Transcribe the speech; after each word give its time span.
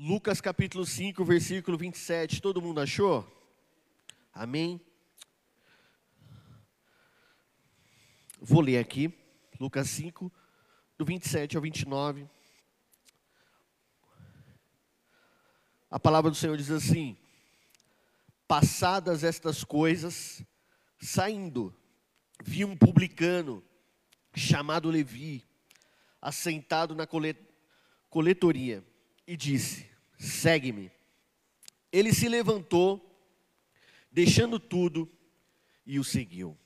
Lucas 0.00 0.40
capítulo 0.40 0.86
5, 0.86 1.24
versículo 1.24 1.76
27. 1.76 2.40
Todo 2.40 2.62
mundo 2.62 2.80
achou? 2.80 3.26
Amém? 4.32 4.80
Vou 8.40 8.60
ler 8.60 8.78
aqui, 8.78 9.12
Lucas 9.58 9.88
5, 9.88 10.32
do 10.96 11.04
27 11.04 11.56
ao 11.56 11.62
29. 11.62 12.30
A 15.90 15.98
palavra 15.98 16.30
do 16.30 16.36
Senhor 16.36 16.56
diz 16.56 16.70
assim: 16.70 17.18
Passadas 18.46 19.24
estas 19.24 19.64
coisas, 19.64 20.44
saindo, 21.00 21.74
vi 22.44 22.64
um 22.64 22.76
publicano 22.76 23.64
chamado 24.32 24.90
Levi, 24.90 25.44
assentado 26.22 26.94
na 26.94 27.04
coletoria, 28.08 28.86
e 29.28 29.36
disse: 29.36 29.86
Segue-me. 30.18 30.90
Ele 31.92 32.14
se 32.14 32.28
levantou, 32.28 33.04
deixando 34.10 34.58
tudo, 34.58 35.08
e 35.84 35.98
o 35.98 36.04
seguiu. 36.04 36.56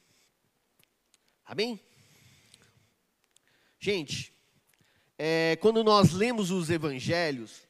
Amém? 1.45 1.81
Gente, 3.81 4.33
é, 5.19 5.59
quando 5.61 5.83
nós 5.83 6.13
lemos 6.13 6.53
os 6.53 6.71
evangelhos, 6.71 7.69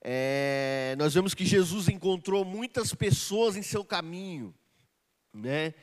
é, 0.00 0.96
nós 0.98 1.14
vemos 1.14 1.32
que 1.32 1.46
Jesus 1.46 1.88
encontrou 1.88 2.44
muitas 2.44 2.92
pessoas 2.92 3.56
em 3.56 3.62
seu 3.62 3.84
caminho, 3.84 4.52
né? 5.32 5.74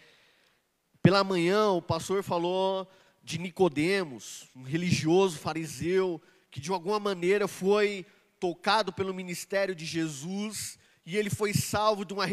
Pela 1.01 1.23
manhã, 1.23 1.69
o 1.69 1.81
pastor 1.81 2.21
falou 2.21 2.89
de 3.23 3.37
Nicodemos, 3.37 4.49
um 4.53 4.63
religioso 4.63 5.37
fariseu 5.37 6.21
que 6.51 6.59
de 6.59 6.71
alguma 6.71 6.99
maneira 6.99 7.47
foi 7.47 8.05
tocado 8.39 8.91
pelo 8.93 9.13
ministério 9.13 9.75
de 9.75 9.85
Jesus 9.85 10.77
e 11.05 11.15
ele 11.17 11.29
foi 11.29 11.53
salvo 11.53 12.03
de 12.03 12.13
uma 12.13 12.25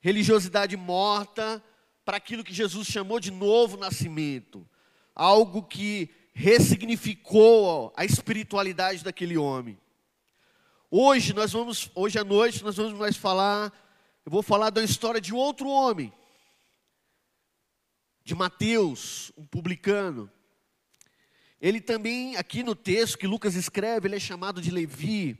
religiosidade 0.00 0.76
morta 0.76 1.62
para 2.04 2.16
aquilo 2.16 2.44
que 2.44 2.54
Jesus 2.54 2.86
chamou 2.86 3.20
de 3.20 3.30
novo 3.30 3.76
nascimento, 3.76 4.68
algo 5.14 5.62
que 5.62 6.10
ressignificou 6.32 7.92
a 7.96 8.04
espiritualidade 8.04 9.04
daquele 9.04 9.36
homem. 9.36 9.78
Hoje 10.90 11.32
nós 11.32 11.52
vamos, 11.52 11.90
hoje 11.94 12.18
à 12.18 12.24
noite 12.24 12.62
nós 12.62 12.76
vamos 12.76 12.92
mais 12.98 13.16
falar, 13.16 13.72
eu 14.24 14.30
vou 14.30 14.42
falar 14.42 14.70
da 14.70 14.82
história 14.82 15.20
de 15.20 15.34
outro 15.34 15.68
homem, 15.68 16.12
de 18.24 18.34
Mateus, 18.34 19.32
um 19.36 19.44
publicano. 19.44 20.30
Ele 21.62 21.80
também, 21.80 22.34
aqui 22.34 22.64
no 22.64 22.74
texto 22.74 23.16
que 23.16 23.24
Lucas 23.24 23.54
escreve, 23.54 24.08
ele 24.08 24.16
é 24.16 24.20
chamado 24.20 24.60
de 24.60 24.68
Levi. 24.68 25.38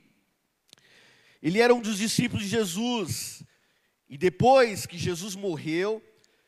Ele 1.41 1.59
era 1.59 1.75
um 1.75 1.81
dos 1.81 1.97
discípulos 1.97 2.45
de 2.45 2.49
Jesus. 2.49 3.43
E 4.07 4.17
depois 4.17 4.85
que 4.85 4.97
Jesus 4.97 5.35
morreu, 5.35 6.01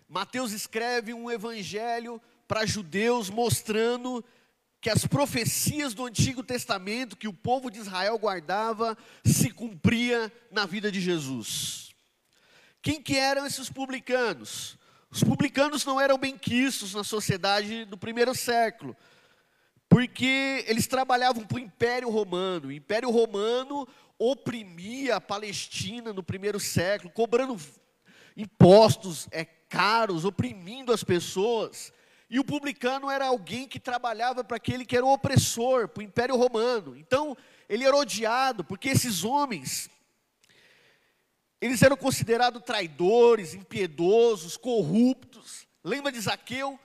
Mateus 0.07 0.53
escreve 0.53 1.13
um 1.13 1.29
evangelho 1.29 2.21
para 2.47 2.65
judeus 2.65 3.29
mostrando 3.29 4.23
que 4.79 4.89
as 4.89 5.05
profecias 5.05 5.93
do 5.93 6.05
Antigo 6.05 6.41
Testamento 6.41 7.17
que 7.17 7.27
o 7.27 7.33
povo 7.33 7.69
de 7.69 7.79
Israel 7.79 8.17
guardava 8.17 8.97
se 9.25 9.49
cumpria 9.49 10.31
na 10.49 10.65
vida 10.65 10.89
de 10.89 11.01
Jesus. 11.01 11.93
Quem 12.81 13.01
que 13.01 13.17
eram 13.17 13.45
esses 13.45 13.69
publicanos? 13.69 14.77
Os 15.11 15.21
publicanos 15.21 15.83
não 15.83 15.99
eram 15.99 16.17
benquistos 16.17 16.93
na 16.93 17.03
sociedade 17.03 17.83
do 17.83 17.97
primeiro 17.97 18.33
século 18.33 18.95
porque 19.95 20.65
eles 20.67 20.87
trabalhavam 20.87 21.45
para 21.45 21.55
o 21.55 21.59
Império 21.59 22.09
Romano. 22.09 22.67
O 22.67 22.71
Império 22.73 23.09
Romano 23.09 23.87
oprimia 24.19 25.15
a 25.15 25.21
Palestina 25.21 26.11
no 26.11 26.21
primeiro 26.21 26.59
século, 26.59 27.09
cobrando 27.13 27.57
impostos 28.35 29.25
é, 29.31 29.45
caros, 29.45 30.25
oprimindo 30.25 30.91
as 30.91 31.01
pessoas. 31.01 31.93
E 32.29 32.41
o 32.41 32.43
publicano 32.43 33.09
era 33.09 33.27
alguém 33.27 33.69
que 33.69 33.79
trabalhava 33.79 34.43
para 34.43 34.57
aquele 34.57 34.83
que 34.83 34.97
era 34.97 35.05
o 35.05 35.13
opressor, 35.13 35.87
para 35.87 36.01
o 36.01 36.03
Império 36.03 36.35
Romano. 36.35 36.97
Então, 36.97 37.37
ele 37.69 37.85
era 37.85 37.95
odiado, 37.95 38.65
porque 38.65 38.89
esses 38.89 39.23
homens, 39.23 39.89
eles 41.61 41.81
eram 41.81 41.95
considerados 41.95 42.61
traidores, 42.63 43.53
impiedosos, 43.53 44.57
corruptos. 44.57 45.65
Lembra 45.81 46.11
de 46.11 46.19
Zaqueu? 46.19 46.77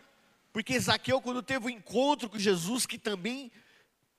Porque 0.52 0.78
Zaqueu, 0.78 1.20
quando 1.20 1.42
teve 1.42 1.64
o 1.64 1.68
um 1.68 1.70
encontro 1.70 2.28
com 2.28 2.38
Jesus, 2.38 2.86
que 2.86 2.98
também, 2.98 3.52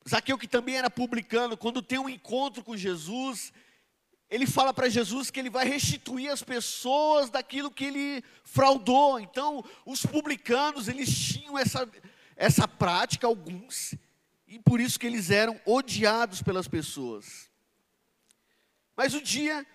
Zaqueu 0.07 0.37
que 0.37 0.47
também 0.47 0.75
era 0.77 0.89
publicano, 0.89 1.57
quando 1.57 1.81
tem 1.81 1.99
um 1.99 2.09
encontro 2.09 2.63
com 2.63 2.77
Jesus, 2.77 3.51
ele 4.29 4.47
fala 4.47 4.73
para 4.73 4.87
Jesus 4.87 5.29
que 5.29 5.39
ele 5.39 5.49
vai 5.49 5.67
restituir 5.67 6.29
as 6.29 6.41
pessoas 6.41 7.29
daquilo 7.29 7.69
que 7.69 7.83
ele 7.83 8.23
fraudou. 8.45 9.19
Então, 9.19 9.63
os 9.85 10.05
publicanos, 10.05 10.87
eles 10.87 11.13
tinham 11.13 11.57
essa, 11.57 11.89
essa 12.37 12.65
prática, 12.65 13.27
alguns, 13.27 13.93
e 14.47 14.57
por 14.59 14.79
isso 14.79 14.97
que 14.97 15.07
eles 15.07 15.31
eram 15.31 15.59
odiados 15.65 16.41
pelas 16.41 16.67
pessoas. 16.67 17.49
Mas 18.95 19.13
um 19.13 19.21
dia, 19.21 19.65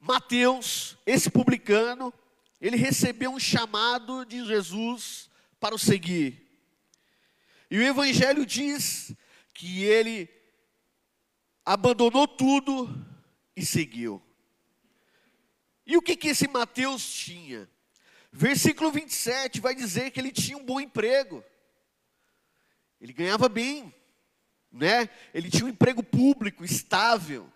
Mateus, 0.00 0.96
esse 1.06 1.30
publicano, 1.30 2.12
ele 2.60 2.76
recebeu 2.76 3.30
um 3.30 3.38
chamado 3.38 4.24
de 4.24 4.44
Jesus 4.44 5.30
para 5.64 5.74
o 5.74 5.78
seguir. 5.78 6.46
E 7.70 7.78
o 7.78 7.82
Evangelho 7.82 8.44
diz 8.44 9.16
que 9.54 9.82
ele 9.82 10.28
abandonou 11.64 12.28
tudo 12.28 12.94
e 13.56 13.64
seguiu. 13.64 14.22
E 15.86 15.96
o 15.96 16.02
que, 16.02 16.16
que 16.16 16.28
esse 16.28 16.46
Mateus 16.46 17.10
tinha? 17.10 17.66
Versículo 18.30 18.92
27 18.92 19.58
vai 19.58 19.74
dizer 19.74 20.10
que 20.10 20.20
ele 20.20 20.32
tinha 20.32 20.58
um 20.58 20.62
bom 20.66 20.78
emprego. 20.78 21.42
Ele 23.00 23.14
ganhava 23.14 23.48
bem, 23.48 23.90
né? 24.70 25.08
Ele 25.32 25.48
tinha 25.48 25.64
um 25.64 25.70
emprego 25.70 26.02
público, 26.02 26.62
estável. 26.62 27.50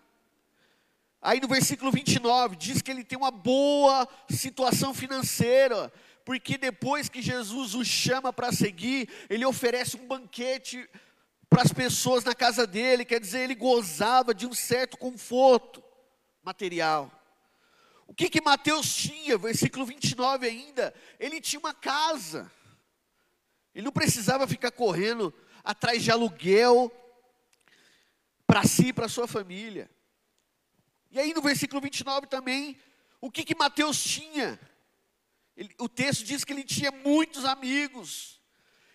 Aí 1.21 1.39
no 1.39 1.47
versículo 1.47 1.91
29 1.91 2.55
diz 2.55 2.81
que 2.81 2.89
ele 2.89 3.03
tem 3.03 3.19
uma 3.19 3.29
boa 3.29 4.07
situação 4.31 4.95
financeira, 4.95 5.93
porque 6.29 6.59
depois 6.59 7.09
que 7.09 7.23
Jesus 7.23 7.73
o 7.73 7.83
chama 7.83 8.31
para 8.31 8.51
seguir, 8.51 9.09
ele 9.31 9.43
oferece 9.43 9.97
um 9.97 10.05
banquete 10.05 10.87
para 11.49 11.63
as 11.63 11.73
pessoas 11.73 12.23
na 12.23 12.35
casa 12.35 12.67
dele, 12.67 13.03
quer 13.03 13.19
dizer, 13.19 13.39
ele 13.39 13.55
gozava 13.55 14.31
de 14.31 14.45
um 14.45 14.53
certo 14.53 14.95
conforto 14.95 15.83
material. 16.43 17.11
O 18.05 18.13
que 18.13 18.29
que 18.29 18.41
Mateus 18.41 18.93
tinha? 18.93 19.39
Versículo 19.39 19.87
29 19.87 20.45
ainda, 20.45 20.93
ele 21.19 21.41
tinha 21.41 21.59
uma 21.59 21.73
casa. 21.73 22.51
Ele 23.73 23.85
não 23.85 23.91
precisava 23.91 24.45
ficar 24.45 24.69
correndo 24.69 25.33
atrás 25.63 26.03
de 26.03 26.11
aluguel 26.11 26.91
para 28.45 28.63
si 28.65 28.89
e 28.89 28.93
para 28.93 29.09
sua 29.09 29.27
família. 29.27 29.89
E 31.09 31.19
aí 31.19 31.33
no 31.33 31.41
versículo 31.41 31.81
29 31.81 32.27
também, 32.27 32.77
o 33.19 33.31
que 33.31 33.43
que 33.43 33.55
Mateus 33.55 33.99
tinha? 34.03 34.59
Ele, 35.59 35.75
o 35.77 35.89
texto 35.89 36.23
diz 36.23 36.45
que 36.45 36.53
ele 36.53 36.63
tinha 36.63 36.89
muitos 36.89 37.43
amigos, 37.43 38.39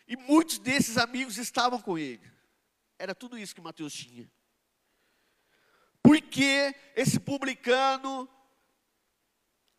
e 0.09 0.17
muitos 0.17 0.59
desses 0.59 0.97
amigos 0.97 1.37
estavam 1.37 1.79
com 1.79 1.99
ele. 1.99 2.27
Era 2.99 3.15
tudo 3.15 3.37
isso 3.37 3.55
que 3.55 3.61
Mateus 3.61 3.93
tinha. 3.93 4.33
Porque 6.03 6.75
esse 6.97 7.21
publicano 7.21 8.27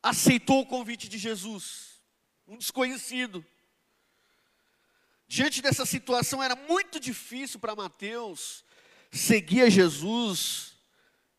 aceitou 0.03 0.61
o 0.61 0.65
convite 0.67 1.09
de 1.09 1.17
Jesus, 1.17 1.99
um 2.45 2.55
desconhecido. 2.55 3.43
Diante 5.27 5.63
dessa 5.63 5.87
situação, 5.87 6.43
era 6.43 6.55
muito 6.55 6.99
difícil 6.99 7.59
para 7.59 7.75
Mateus 7.75 8.63
seguir 9.11 9.63
a 9.63 9.69
Jesus, 9.71 10.75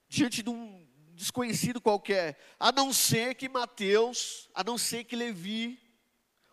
diante 0.08 0.42
de 0.42 0.50
um 0.50 0.85
desconhecido 1.16 1.80
qualquer, 1.80 2.38
a 2.60 2.70
não 2.70 2.92
ser 2.92 3.34
que 3.34 3.48
Mateus, 3.48 4.48
a 4.54 4.62
não 4.62 4.76
ser 4.76 5.04
que 5.04 5.16
Levi, 5.16 5.80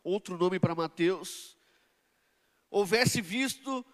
outro 0.04 0.38
nome 0.38 0.60
para 0.60 0.74
Mateus, 0.74 1.58
houvesse 2.70 3.22
visto 3.22 3.86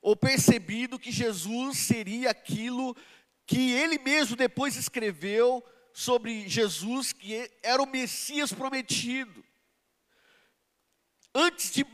ou 0.00 0.14
percebido 0.14 0.98
que 0.98 1.10
Jesus 1.10 1.78
seria 1.78 2.30
aquilo 2.30 2.96
que 3.46 3.72
ele 3.72 3.98
mesmo 3.98 4.36
depois 4.36 4.76
escreveu 4.76 5.64
sobre 5.92 6.46
Jesus, 6.48 7.12
que 7.12 7.50
era 7.62 7.82
o 7.82 7.86
Messias 7.86 8.52
prometido. 8.52 9.44
Antes 11.34 11.72
de, 11.72 11.84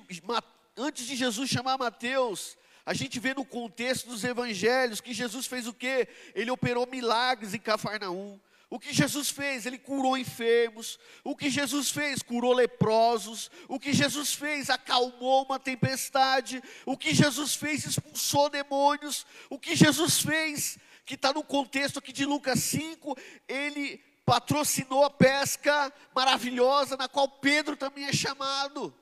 antes 0.76 1.06
de 1.06 1.16
Jesus 1.16 1.48
chamar 1.48 1.78
Mateus, 1.78 2.56
a 2.86 2.92
gente 2.94 3.18
vê 3.18 3.34
no 3.34 3.44
contexto 3.44 4.08
dos 4.08 4.24
evangelhos 4.24 5.00
que 5.00 5.12
Jesus 5.12 5.46
fez 5.46 5.66
o 5.66 5.72
quê? 5.72 6.08
Ele 6.34 6.50
operou 6.50 6.86
milagres 6.86 7.54
em 7.54 7.58
Cafarnaum. 7.58 8.40
O 8.70 8.78
que 8.78 8.92
Jesus 8.92 9.30
fez? 9.30 9.66
Ele 9.66 9.78
curou 9.78 10.18
enfermos. 10.18 10.98
O 11.22 11.36
que 11.36 11.48
Jesus 11.48 11.90
fez? 11.90 12.22
Curou 12.22 12.52
leprosos. 12.52 13.50
O 13.68 13.78
que 13.78 13.92
Jesus 13.92 14.34
fez? 14.34 14.68
Acalmou 14.68 15.44
uma 15.44 15.60
tempestade. 15.60 16.62
O 16.84 16.96
que 16.96 17.14
Jesus 17.14 17.54
fez? 17.54 17.86
Expulsou 17.86 18.50
demônios. 18.50 19.24
O 19.48 19.58
que 19.58 19.76
Jesus 19.76 20.20
fez? 20.20 20.78
que 21.04 21.14
está 21.14 21.32
no 21.32 21.44
contexto 21.44 21.98
aqui 21.98 22.12
de 22.12 22.24
Lucas 22.24 22.60
5, 22.60 23.16
ele 23.46 23.98
patrocinou 24.24 25.04
a 25.04 25.10
pesca 25.10 25.92
maravilhosa 26.14 26.96
na 26.96 27.08
qual 27.08 27.28
Pedro 27.28 27.76
também 27.76 28.04
é 28.04 28.12
chamado. 28.12 28.94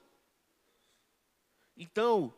Então, 1.77 2.35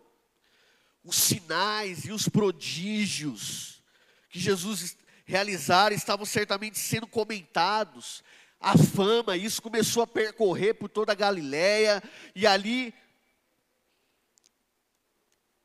os 1.04 1.16
sinais 1.16 2.06
e 2.06 2.12
os 2.12 2.28
prodígios 2.28 3.82
que 4.30 4.40
Jesus 4.40 4.96
realizara 5.24 5.94
estavam 5.94 6.24
certamente 6.24 6.78
sendo 6.78 7.06
comentados. 7.06 8.24
A 8.58 8.76
fama, 8.76 9.36
isso 9.36 9.60
começou 9.60 10.02
a 10.02 10.06
percorrer 10.06 10.74
por 10.74 10.88
toda 10.88 11.12
a 11.12 11.14
Galiléia 11.14 12.02
e 12.34 12.46
ali 12.46 12.94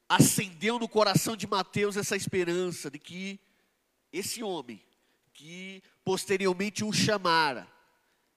acendeu 0.10 0.78
no 0.78 0.90
coração 0.90 1.38
de 1.38 1.48
Mateus 1.48 1.96
essa 1.96 2.16
esperança 2.16 2.92
de 2.92 3.00
que 3.00 3.40
esse 4.12 4.44
homem, 4.44 4.84
que 5.34 5.84
posteriormente 6.04 6.84
o 6.84 6.92
chamara, 6.92 7.68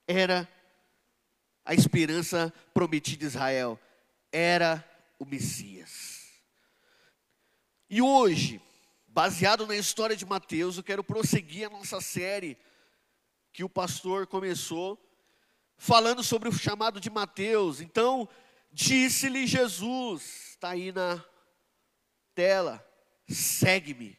era 0.07 0.49
a 1.65 1.75
esperança 1.75 2.53
prometida 2.75 3.25
a 3.25 3.29
Israel, 3.29 3.81
era 4.31 4.85
o 5.19 5.25
Messias. 5.25 6.12
E 7.95 8.01
hoje, 8.01 8.59
baseado 9.07 9.67
na 9.67 9.77
história 9.77 10.17
de 10.17 10.25
Mateus, 10.25 10.79
eu 10.79 10.83
quero 10.83 11.05
prosseguir 11.05 11.67
a 11.67 11.71
nossa 11.71 12.01
série 12.01 12.57
que 13.53 13.63
o 13.63 13.69
pastor 13.69 14.27
começou, 14.27 14.99
falando 15.77 16.25
sobre 16.25 16.49
o 16.49 16.53
chamado 16.53 16.99
de 16.99 17.11
Mateus. 17.11 17.83
Então, 17.83 18.27
disse-lhe 18.73 19.47
Jesus, 19.47 20.53
está 20.53 20.71
aí 20.71 20.91
na 20.91 21.23
tela, 22.35 22.83
segue-me. 23.29 24.19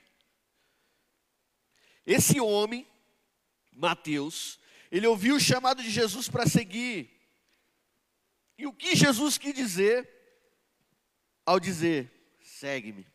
Esse 2.06 2.40
homem, 2.40 2.86
Mateus, 3.72 4.60
ele 4.92 5.08
ouviu 5.08 5.38
o 5.38 5.40
chamado 5.40 5.81
de 5.81 5.90
Jesus 5.90 6.30
para 6.30 6.46
seguir. 6.46 7.10
E 8.56 8.68
o 8.68 8.72
que 8.72 8.96
Jesus 8.96 9.40
quis 9.40 9.56
dizer 9.56 10.08
ao 11.44 11.60
dizer: 11.60 12.38
segue-me? 12.40 13.12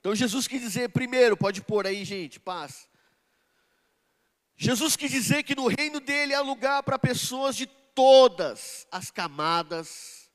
Então 0.00 0.14
Jesus 0.14 0.48
quis 0.48 0.60
dizer, 0.60 0.88
primeiro, 0.88 1.36
pode 1.36 1.62
pôr 1.62 1.86
aí, 1.86 2.04
gente, 2.04 2.40
paz. 2.40 2.88
Jesus 4.56 4.96
quis 4.96 5.10
dizer 5.10 5.42
que 5.42 5.54
no 5.54 5.68
reino 5.68 6.00
dele 6.00 6.34
há 6.34 6.40
lugar 6.40 6.82
para 6.82 6.98
pessoas 6.98 7.54
de 7.54 7.66
todas 7.66 8.86
as 8.90 9.10
camadas 9.10 10.30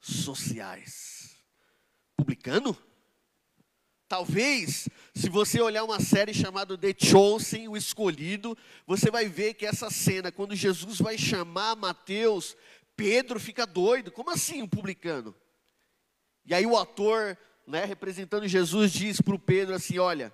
sociais. 0.00 1.36
Publicano? 2.16 2.76
Talvez, 4.08 4.88
se 5.14 5.28
você 5.28 5.60
olhar 5.60 5.84
uma 5.84 5.98
série 5.98 6.34
chamada 6.34 6.76
The 6.76 6.94
Chosen, 6.98 7.66
o 7.68 7.76
Escolhido, 7.76 8.56
você 8.86 9.10
vai 9.10 9.26
ver 9.26 9.54
que 9.54 9.64
essa 9.64 9.90
cena, 9.90 10.30
quando 10.30 10.54
Jesus 10.54 10.98
vai 10.98 11.16
chamar 11.16 11.74
Mateus, 11.74 12.56
Pedro 12.94 13.40
fica 13.40 13.66
doido. 13.66 14.12
Como 14.12 14.30
assim 14.30 14.60
um 14.60 14.68
publicano? 14.68 15.34
E 16.44 16.52
aí 16.52 16.66
o 16.66 16.76
ator, 16.76 17.38
né, 17.72 17.86
representando 17.86 18.46
Jesus, 18.46 18.92
diz 18.92 19.18
para 19.22 19.34
o 19.34 19.38
Pedro 19.38 19.74
assim: 19.74 19.98
olha, 19.98 20.30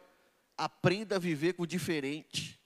aprenda 0.57 1.15
a 1.15 1.21
viver 1.21 1.53
com 1.53 1.63
o 1.63 1.67
diferente. 1.67 2.59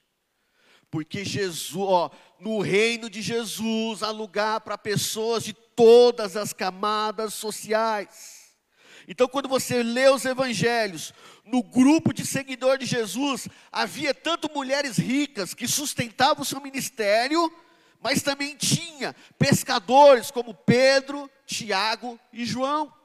Porque 0.90 1.26
Jesus, 1.26 1.76
ó, 1.76 2.10
no 2.40 2.58
reino 2.60 3.10
de 3.10 3.20
Jesus 3.20 4.02
há 4.02 4.10
lugar 4.10 4.62
para 4.62 4.78
pessoas 4.78 5.44
de 5.44 5.52
todas 5.52 6.38
as 6.38 6.54
camadas 6.54 7.34
sociais. 7.34 8.56
Então, 9.06 9.28
quando 9.28 9.48
você 9.48 9.82
lê 9.82 10.08
os 10.08 10.24
evangelhos, 10.24 11.12
no 11.44 11.62
grupo 11.62 12.14
de 12.14 12.24
seguidores 12.24 12.88
de 12.88 12.96
Jesus, 12.96 13.48
havia 13.70 14.14
tanto 14.14 14.50
mulheres 14.54 14.96
ricas 14.96 15.52
que 15.52 15.68
sustentavam 15.68 16.42
o 16.42 16.46
seu 16.46 16.62
ministério, 16.62 17.52
mas 18.00 18.22
também 18.22 18.56
tinha 18.56 19.14
pescadores 19.38 20.30
como 20.30 20.54
Pedro, 20.54 21.30
Tiago 21.44 22.18
e 22.32 22.46
João. 22.46 23.01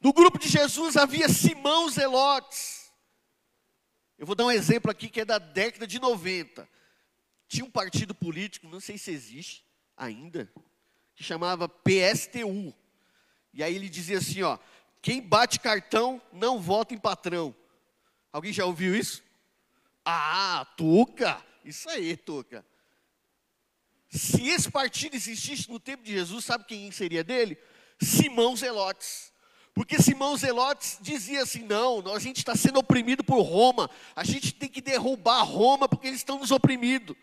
No 0.00 0.12
grupo 0.12 0.38
de 0.38 0.48
Jesus 0.48 0.96
havia 0.96 1.28
Simão 1.28 1.88
Zelotes. 1.88 2.92
Eu 4.18 4.26
vou 4.26 4.34
dar 4.34 4.46
um 4.46 4.50
exemplo 4.50 4.90
aqui 4.90 5.08
que 5.08 5.20
é 5.20 5.24
da 5.24 5.38
década 5.38 5.86
de 5.86 5.98
90. 5.98 6.68
Tinha 7.46 7.64
um 7.64 7.70
partido 7.70 8.14
político, 8.14 8.68
não 8.68 8.80
sei 8.80 8.98
se 8.98 9.10
existe 9.10 9.64
ainda, 9.96 10.50
que 11.14 11.24
chamava 11.24 11.68
PSTU 11.68 12.74
e 13.52 13.62
aí 13.62 13.74
ele 13.74 13.88
dizia 13.88 14.18
assim, 14.18 14.42
ó, 14.42 14.58
quem 15.02 15.20
bate 15.20 15.58
cartão 15.58 16.22
não 16.32 16.60
vota 16.60 16.94
em 16.94 16.98
patrão. 16.98 17.54
Alguém 18.32 18.52
já 18.52 18.64
ouviu 18.64 18.94
isso? 18.94 19.22
Ah, 20.04 20.66
Tuca, 20.76 21.44
isso 21.64 21.88
aí, 21.90 22.16
Tuca. 22.16 22.64
Se 24.08 24.46
esse 24.48 24.70
partido 24.70 25.16
existisse 25.16 25.68
no 25.68 25.80
tempo 25.80 26.02
de 26.02 26.12
Jesus, 26.12 26.44
sabe 26.44 26.64
quem 26.64 26.90
seria 26.90 27.24
dele? 27.24 27.58
Simão 28.00 28.56
Zelotes. 28.56 29.32
Porque 29.78 30.02
Simão 30.02 30.36
Zelotes 30.36 30.98
dizia 31.00 31.44
assim: 31.44 31.62
não, 31.62 32.12
a 32.12 32.18
gente 32.18 32.38
está 32.38 32.56
sendo 32.56 32.80
oprimido 32.80 33.22
por 33.22 33.40
Roma, 33.42 33.88
a 34.16 34.24
gente 34.24 34.52
tem 34.52 34.68
que 34.68 34.80
derrubar 34.80 35.44
Roma 35.44 35.88
porque 35.88 36.08
eles 36.08 36.18
estão 36.18 36.36
nos 36.36 36.50
oprimindo. 36.50 37.16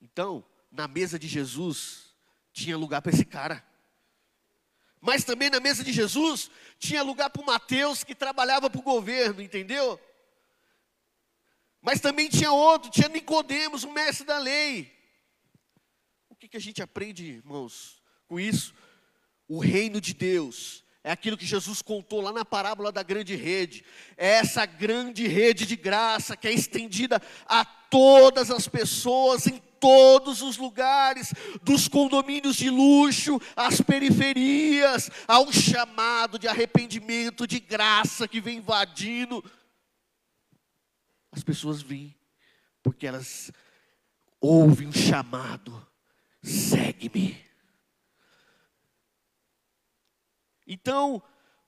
Então, 0.00 0.44
na 0.68 0.88
mesa 0.88 1.16
de 1.16 1.28
Jesus, 1.28 2.12
tinha 2.52 2.76
lugar 2.76 3.00
para 3.00 3.12
esse 3.12 3.24
cara. 3.24 3.64
Mas 5.00 5.22
também 5.22 5.48
na 5.48 5.60
mesa 5.60 5.84
de 5.84 5.92
Jesus 5.92 6.50
tinha 6.76 7.04
lugar 7.04 7.30
para 7.30 7.40
o 7.40 7.46
Mateus 7.46 8.02
que 8.02 8.12
trabalhava 8.12 8.68
para 8.68 8.80
o 8.80 8.82
governo, 8.82 9.40
entendeu? 9.40 10.00
Mas 11.80 12.00
também 12.00 12.28
tinha 12.28 12.50
outro, 12.50 12.90
tinha 12.90 13.08
Nicodemos, 13.08 13.84
o 13.84 13.92
mestre 13.92 14.26
da 14.26 14.38
lei. 14.38 14.92
O 16.28 16.34
que, 16.34 16.48
que 16.48 16.56
a 16.56 16.60
gente 16.60 16.82
aprende, 16.82 17.26
irmãos, 17.26 18.02
com 18.26 18.40
isso? 18.40 18.74
O 19.48 19.58
reino 19.58 20.00
de 20.00 20.14
Deus 20.14 20.82
é 21.04 21.10
aquilo 21.10 21.36
que 21.36 21.44
Jesus 21.44 21.82
contou 21.82 22.20
lá 22.20 22.32
na 22.32 22.44
parábola 22.44 22.92
da 22.92 23.02
grande 23.02 23.34
rede. 23.34 23.84
É 24.16 24.28
essa 24.34 24.64
grande 24.64 25.26
rede 25.26 25.66
de 25.66 25.74
graça 25.74 26.36
que 26.36 26.46
é 26.46 26.52
estendida 26.52 27.20
a 27.46 27.64
todas 27.64 28.50
as 28.50 28.68
pessoas 28.68 29.46
em 29.46 29.60
todos 29.80 30.42
os 30.42 30.56
lugares, 30.56 31.34
dos 31.60 31.88
condomínios 31.88 32.54
de 32.54 32.70
luxo 32.70 33.40
às 33.56 33.80
periferias, 33.80 35.10
há 35.26 35.40
um 35.40 35.50
chamado 35.50 36.38
de 36.38 36.46
arrependimento, 36.46 37.48
de 37.48 37.58
graça 37.58 38.28
que 38.28 38.40
vem 38.40 38.58
invadindo. 38.58 39.44
As 41.32 41.42
pessoas 41.42 41.82
vêm, 41.82 42.14
porque 42.80 43.08
elas 43.08 43.50
ouvem 44.40 44.86
um 44.86 44.92
chamado: 44.92 45.84
segue-me. 46.40 47.51
Então, 50.66 51.22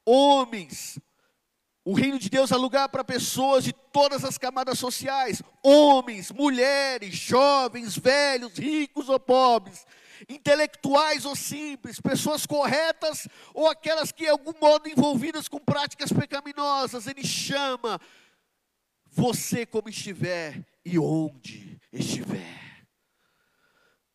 homens, 0.05 0.99
o 1.85 1.93
reino 1.93 2.19
de 2.19 2.31
Deus 2.31 2.51
é 2.51 2.57
lugar 2.57 2.89
para 2.89 3.05
pessoas 3.05 3.63
de 3.63 3.73
todas 3.73 4.25
as 4.25 4.39
camadas 4.39 4.79
sociais: 4.79 5.43
homens, 5.63 6.31
mulheres, 6.31 7.15
jovens, 7.15 7.97
velhos, 7.99 8.55
ricos 8.55 9.09
ou 9.09 9.21
pobres, 9.21 9.87
intelectuais 10.29 11.27
ou 11.27 11.37
simples, 11.37 12.01
pessoas 12.01 12.47
corretas 12.47 13.29
ou 13.53 13.69
aquelas 13.69 14.11
que, 14.11 14.25
de 14.25 14.31
algum 14.31 14.55
modo, 14.59 14.89
envolvidas 14.89 15.47
com 15.47 15.59
práticas 15.59 16.11
pecaminosas. 16.11 17.07
Ele 17.07 17.25
chama 17.25 18.01
você 19.11 19.67
como 19.67 19.91
estiver 19.91 20.65
e 20.85 20.99
onde 20.99 21.79
estiver. 21.93 22.64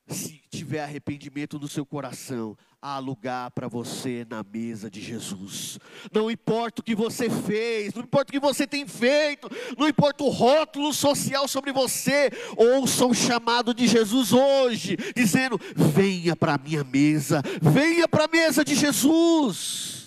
Se 0.10 0.42
tiver 0.50 0.84
arrependimento 0.84 1.60
no 1.60 1.68
seu 1.68 1.86
coração, 1.86 2.58
há 2.82 2.98
lugar 2.98 3.52
para 3.52 3.68
você 3.68 4.26
na 4.30 4.44
mesa 4.44 4.90
de 4.90 5.02
Jesus. 5.02 5.78
Não 6.12 6.32
importa 6.32 6.82
o 6.82 6.84
que 6.84 6.96
você 6.96 7.30
fez, 7.30 7.94
não 7.94 8.04
importa 8.04 8.30
o 8.30 8.34
que 8.34 8.40
você 8.40 8.66
tem 8.66 8.88
feito, 8.88 9.50
não 9.78 9.88
importa 9.88 10.24
o 10.24 10.30
rótulo 10.30 10.94
social 10.94 11.48
sobre 11.48 11.72
você, 11.72 12.32
ouça 12.58 13.06
o 13.06 13.14
chamado 13.14 13.74
de 13.74 13.88
Jesus 13.88 14.34
hoje, 14.34 14.98
dizendo: 15.16 15.60
venha 15.76 16.36
para 16.36 16.56
a 16.56 16.58
minha 16.58 16.84
mesa, 16.84 17.44
venha 17.62 18.08
para 18.08 18.26
a 18.26 18.28
mesa 18.28 18.66
de 18.66 18.76
Jesus. 18.76 19.99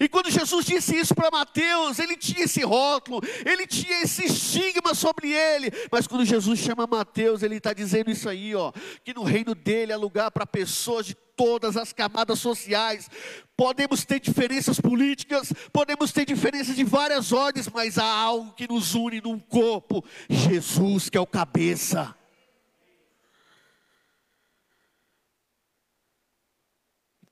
E 0.00 0.08
quando 0.08 0.30
Jesus 0.30 0.64
disse 0.64 0.96
isso 0.96 1.14
para 1.14 1.30
Mateus, 1.30 1.98
ele 1.98 2.16
tinha 2.16 2.44
esse 2.44 2.62
rótulo, 2.62 3.20
ele 3.44 3.66
tinha 3.66 4.02
esse 4.02 4.24
estigma 4.24 4.94
sobre 4.94 5.32
ele. 5.32 5.70
Mas 5.90 6.06
quando 6.06 6.24
Jesus 6.24 6.58
chama 6.58 6.86
Mateus, 6.86 7.42
ele 7.42 7.56
está 7.56 7.72
dizendo 7.72 8.10
isso 8.10 8.28
aí, 8.28 8.54
ó, 8.54 8.72
que 9.04 9.14
no 9.14 9.22
reino 9.22 9.54
dele 9.54 9.92
há 9.92 9.96
lugar 9.96 10.30
para 10.30 10.46
pessoas 10.46 11.06
de 11.06 11.14
todas 11.36 11.76
as 11.76 11.92
camadas 11.92 12.38
sociais. 12.38 13.08
Podemos 13.56 14.04
ter 14.04 14.20
diferenças 14.20 14.80
políticas, 14.80 15.52
podemos 15.72 16.12
ter 16.12 16.24
diferenças 16.24 16.74
de 16.76 16.84
várias 16.84 17.32
ordens, 17.32 17.68
mas 17.68 17.98
há 17.98 18.06
algo 18.06 18.52
que 18.52 18.68
nos 18.68 18.94
une 18.94 19.20
num 19.20 19.38
corpo: 19.38 20.04
Jesus, 20.28 21.08
que 21.08 21.18
é 21.18 21.20
o 21.20 21.26
cabeça. 21.26 22.14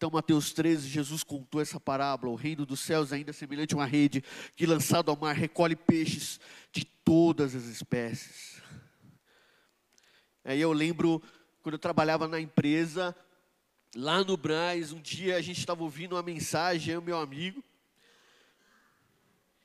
Então, 0.03 0.11
Mateus 0.11 0.53
13, 0.53 0.89
Jesus 0.89 1.23
contou 1.23 1.61
essa 1.61 1.79
parábola: 1.79 2.33
o 2.33 2.35
reino 2.35 2.67
dos 2.67 2.81
céus 2.81 3.13
ainda 3.13 3.31
é 3.31 3.33
semelhante 3.33 3.73
a 3.73 3.77
uma 3.77 3.87
rede 3.87 4.21
que, 4.57 4.67
lançado 4.67 5.13
ao 5.13 5.17
mar, 5.17 5.33
recolhe 5.33 5.77
peixes 5.77 6.41
de 6.73 6.85
todas 6.85 7.55
as 7.55 7.67
espécies. 7.67 8.61
Aí 10.45 10.61
eu 10.61 10.73
lembro 10.73 11.23
quando 11.63 11.75
eu 11.75 11.79
trabalhava 11.79 12.27
na 12.27 12.41
empresa, 12.41 13.15
lá 13.95 14.25
no 14.25 14.37
Braz, 14.37 14.91
um 14.91 15.01
dia 15.01 15.37
a 15.37 15.41
gente 15.41 15.61
estava 15.61 15.85
ouvindo 15.85 16.17
uma 16.17 16.23
mensagem, 16.25 16.95
eu 16.95 17.01
meu 17.01 17.21
amigo, 17.21 17.63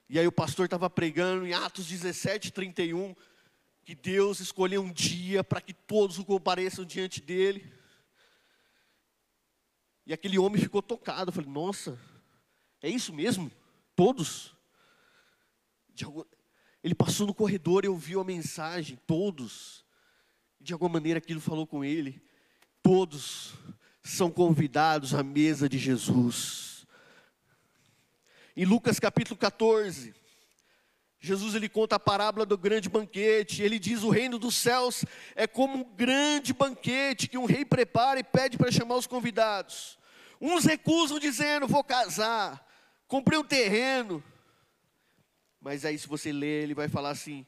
e 0.07 0.19
aí 0.19 0.27
o 0.27 0.31
pastor 0.31 0.65
estava 0.65 0.87
pregando 0.87 1.47
em 1.47 1.53
Atos 1.53 1.87
17, 1.87 2.51
31, 2.51 3.15
que 3.83 3.95
Deus 3.95 4.39
escolheu 4.39 4.83
um 4.83 4.93
dia 4.93 5.43
para 5.43 5.61
que 5.61 5.73
todos 5.73 6.19
o 6.19 6.23
compareçam 6.23 6.85
diante 6.85 7.23
dele. 7.23 7.75
E 10.07 10.13
aquele 10.13 10.39
homem 10.39 10.61
ficou 10.61 10.81
tocado. 10.81 11.29
Eu 11.29 11.33
falei, 11.33 11.51
nossa, 11.51 11.99
é 12.81 12.89
isso 12.89 13.11
mesmo? 13.11 13.51
Todos? 13.93 14.55
Ele 16.81 16.95
passou 16.95 17.27
no 17.27 17.33
corredor 17.33 17.83
e 17.83 17.89
ouviu 17.89 18.21
a 18.21 18.23
mensagem, 18.23 18.97
todos. 19.05 19.85
De 20.61 20.71
alguma 20.71 20.93
maneira 20.93 21.17
aquilo 21.17 21.41
falou 21.41 21.67
com 21.67 21.83
ele. 21.83 22.23
Todos 22.81 23.55
são 24.01 24.31
convidados 24.31 25.13
à 25.13 25.21
mesa 25.21 25.67
de 25.67 25.77
Jesus. 25.77 26.85
Em 28.55 28.63
Lucas 28.63 29.01
capítulo 29.01 29.37
14, 29.37 30.15
Jesus 31.19 31.53
ele 31.53 31.67
conta 31.67 31.97
a 31.97 31.99
parábola 31.99 32.45
do 32.45 32.57
grande 32.57 32.87
banquete. 32.87 33.61
Ele 33.61 33.77
diz: 33.77 34.03
o 34.03 34.09
reino 34.09 34.39
dos 34.39 34.55
céus 34.55 35.03
é 35.35 35.45
como 35.45 35.79
um 35.79 35.95
grande 35.95 36.53
banquete 36.53 37.27
que 37.27 37.37
um 37.37 37.45
rei 37.45 37.65
prepara 37.65 38.21
e 38.21 38.23
pede 38.23 38.57
para 38.57 38.71
chamar 38.71 38.95
os 38.95 39.05
convidados. 39.05 39.96
Uns 40.39 40.65
recusam 40.65 41.19
dizendo: 41.19 41.67
vou 41.67 41.83
casar, 41.83 42.65
comprei 43.07 43.37
um 43.37 43.43
terreno. 43.43 44.23
Mas 45.59 45.83
aí, 45.83 45.97
se 45.97 46.07
você 46.07 46.31
ler, 46.31 46.63
ele 46.63 46.73
vai 46.73 46.87
falar 46.87 47.09
assim: 47.09 47.45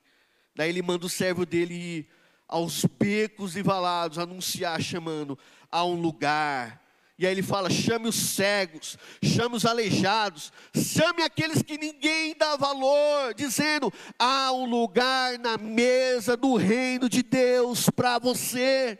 daí 0.56 0.70
ele 0.70 0.82
manda 0.82 1.06
o 1.06 1.10
servo 1.10 1.46
dele 1.46 1.74
ir 1.74 2.10
aos 2.48 2.84
becos 2.84 3.56
e 3.56 3.62
valados 3.62 4.18
anunciar, 4.18 4.82
chamando 4.82 5.38
a 5.72 5.86
um 5.86 5.94
lugar. 5.94 6.84
E 7.18 7.26
aí 7.26 7.34
ele 7.34 7.44
fala: 7.44 7.70
chame 7.70 8.08
os 8.08 8.16
cegos, 8.16 8.98
chame 9.22 9.56
os 9.56 9.66
aleijados, 9.66 10.52
chame 10.74 11.22
aqueles 11.22 11.62
que 11.62 11.78
ninguém 11.78 12.34
dá 12.36 12.56
valor, 12.56 13.34
dizendo: 13.36 13.94
há 14.18 14.52
um 14.54 14.66
lugar 14.66 15.38
na 15.38 15.58
mesa 15.58 16.36
do 16.36 16.56
reino 16.56 17.10
de 17.10 17.22
Deus 17.22 17.90
para 17.90 18.18
você. 18.18 18.98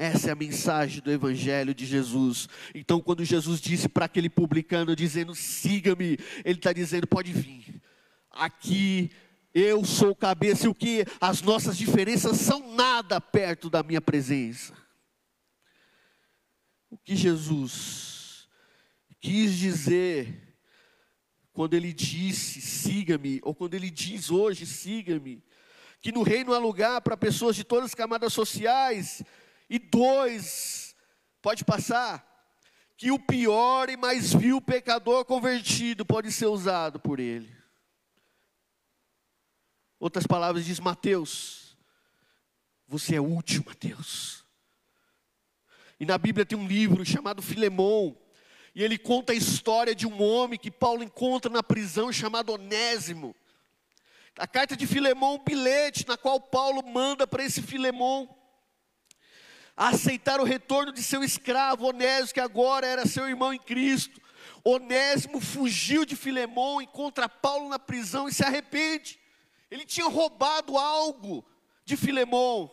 Essa 0.00 0.28
é 0.28 0.32
a 0.32 0.36
mensagem 0.36 1.02
do 1.02 1.10
Evangelho 1.10 1.74
de 1.74 1.84
Jesus. 1.84 2.48
Então, 2.72 3.00
quando 3.00 3.24
Jesus 3.24 3.60
disse 3.60 3.88
para 3.88 4.04
aquele 4.04 4.30
publicano, 4.30 4.94
dizendo: 4.94 5.34
siga-me, 5.34 6.16
ele 6.44 6.58
está 6.58 6.72
dizendo: 6.72 7.04
pode 7.04 7.32
vir. 7.32 7.82
Aqui 8.30 9.10
eu 9.52 9.84
sou 9.84 10.14
cabeça, 10.14 10.66
e 10.66 10.68
o 10.68 10.74
que 10.74 11.04
as 11.20 11.42
nossas 11.42 11.76
diferenças 11.76 12.36
são 12.36 12.76
nada 12.76 13.20
perto 13.20 13.68
da 13.68 13.82
minha 13.82 14.00
presença. 14.00 14.72
O 16.88 16.96
que 16.96 17.16
Jesus 17.16 18.48
quis 19.20 19.52
dizer 19.52 20.56
quando 21.52 21.74
ele 21.74 21.92
disse: 21.92 22.60
siga-me, 22.60 23.40
ou 23.42 23.52
quando 23.52 23.74
ele 23.74 23.90
diz 23.90 24.30
hoje: 24.30 24.64
siga-me, 24.64 25.42
que 26.00 26.12
no 26.12 26.22
reino 26.22 26.54
há 26.54 26.58
lugar 26.58 27.00
para 27.00 27.16
pessoas 27.16 27.56
de 27.56 27.64
todas 27.64 27.86
as 27.86 27.94
camadas 27.96 28.32
sociais 28.32 29.24
e 29.68 29.78
dois, 29.78 30.96
pode 31.42 31.64
passar, 31.64 32.26
que 32.96 33.10
o 33.10 33.18
pior 33.18 33.88
e 33.88 33.96
mais 33.96 34.32
vil 34.32 34.60
pecador 34.60 35.24
convertido 35.24 36.04
pode 36.04 36.32
ser 36.32 36.46
usado 36.46 36.98
por 36.98 37.20
ele. 37.20 37.54
Outras 40.00 40.26
palavras 40.26 40.64
diz 40.64 40.80
Mateus, 40.80 41.76
você 42.86 43.16
é 43.16 43.20
útil, 43.20 43.62
Mateus. 43.66 44.44
E 46.00 46.06
na 46.06 46.16
Bíblia 46.16 46.46
tem 46.46 46.56
um 46.56 46.66
livro 46.66 47.04
chamado 47.04 47.42
Filemão, 47.42 48.16
e 48.74 48.82
ele 48.82 48.96
conta 48.96 49.32
a 49.32 49.36
história 49.36 49.94
de 49.94 50.06
um 50.06 50.22
homem 50.22 50.58
que 50.58 50.70
Paulo 50.70 51.02
encontra 51.02 51.50
na 51.50 51.62
prisão 51.62 52.12
chamado 52.12 52.52
Onésimo. 52.52 53.34
A 54.38 54.46
carta 54.46 54.76
de 54.76 54.86
Filemão, 54.86 55.34
um 55.34 55.44
bilhete 55.44 56.06
na 56.06 56.16
qual 56.16 56.40
Paulo 56.40 56.86
manda 56.86 57.26
para 57.26 57.44
esse 57.44 57.60
Filemão 57.60 58.37
a 59.78 59.90
aceitar 59.90 60.40
o 60.40 60.44
retorno 60.44 60.92
de 60.92 61.00
seu 61.04 61.22
escravo 61.22 61.86
Onésimo, 61.86 62.34
que 62.34 62.40
agora 62.40 62.84
era 62.84 63.06
seu 63.06 63.28
irmão 63.28 63.54
em 63.54 63.60
Cristo. 63.60 64.20
Onésimo 64.64 65.40
fugiu 65.40 66.04
de 66.04 66.16
Filemão, 66.16 66.82
encontra 66.82 67.28
Paulo 67.28 67.68
na 67.68 67.78
prisão 67.78 68.28
e 68.28 68.34
se 68.34 68.42
arrepende. 68.42 69.20
Ele 69.70 69.86
tinha 69.86 70.08
roubado 70.08 70.76
algo 70.76 71.46
de 71.84 71.96
Filemão. 71.96 72.68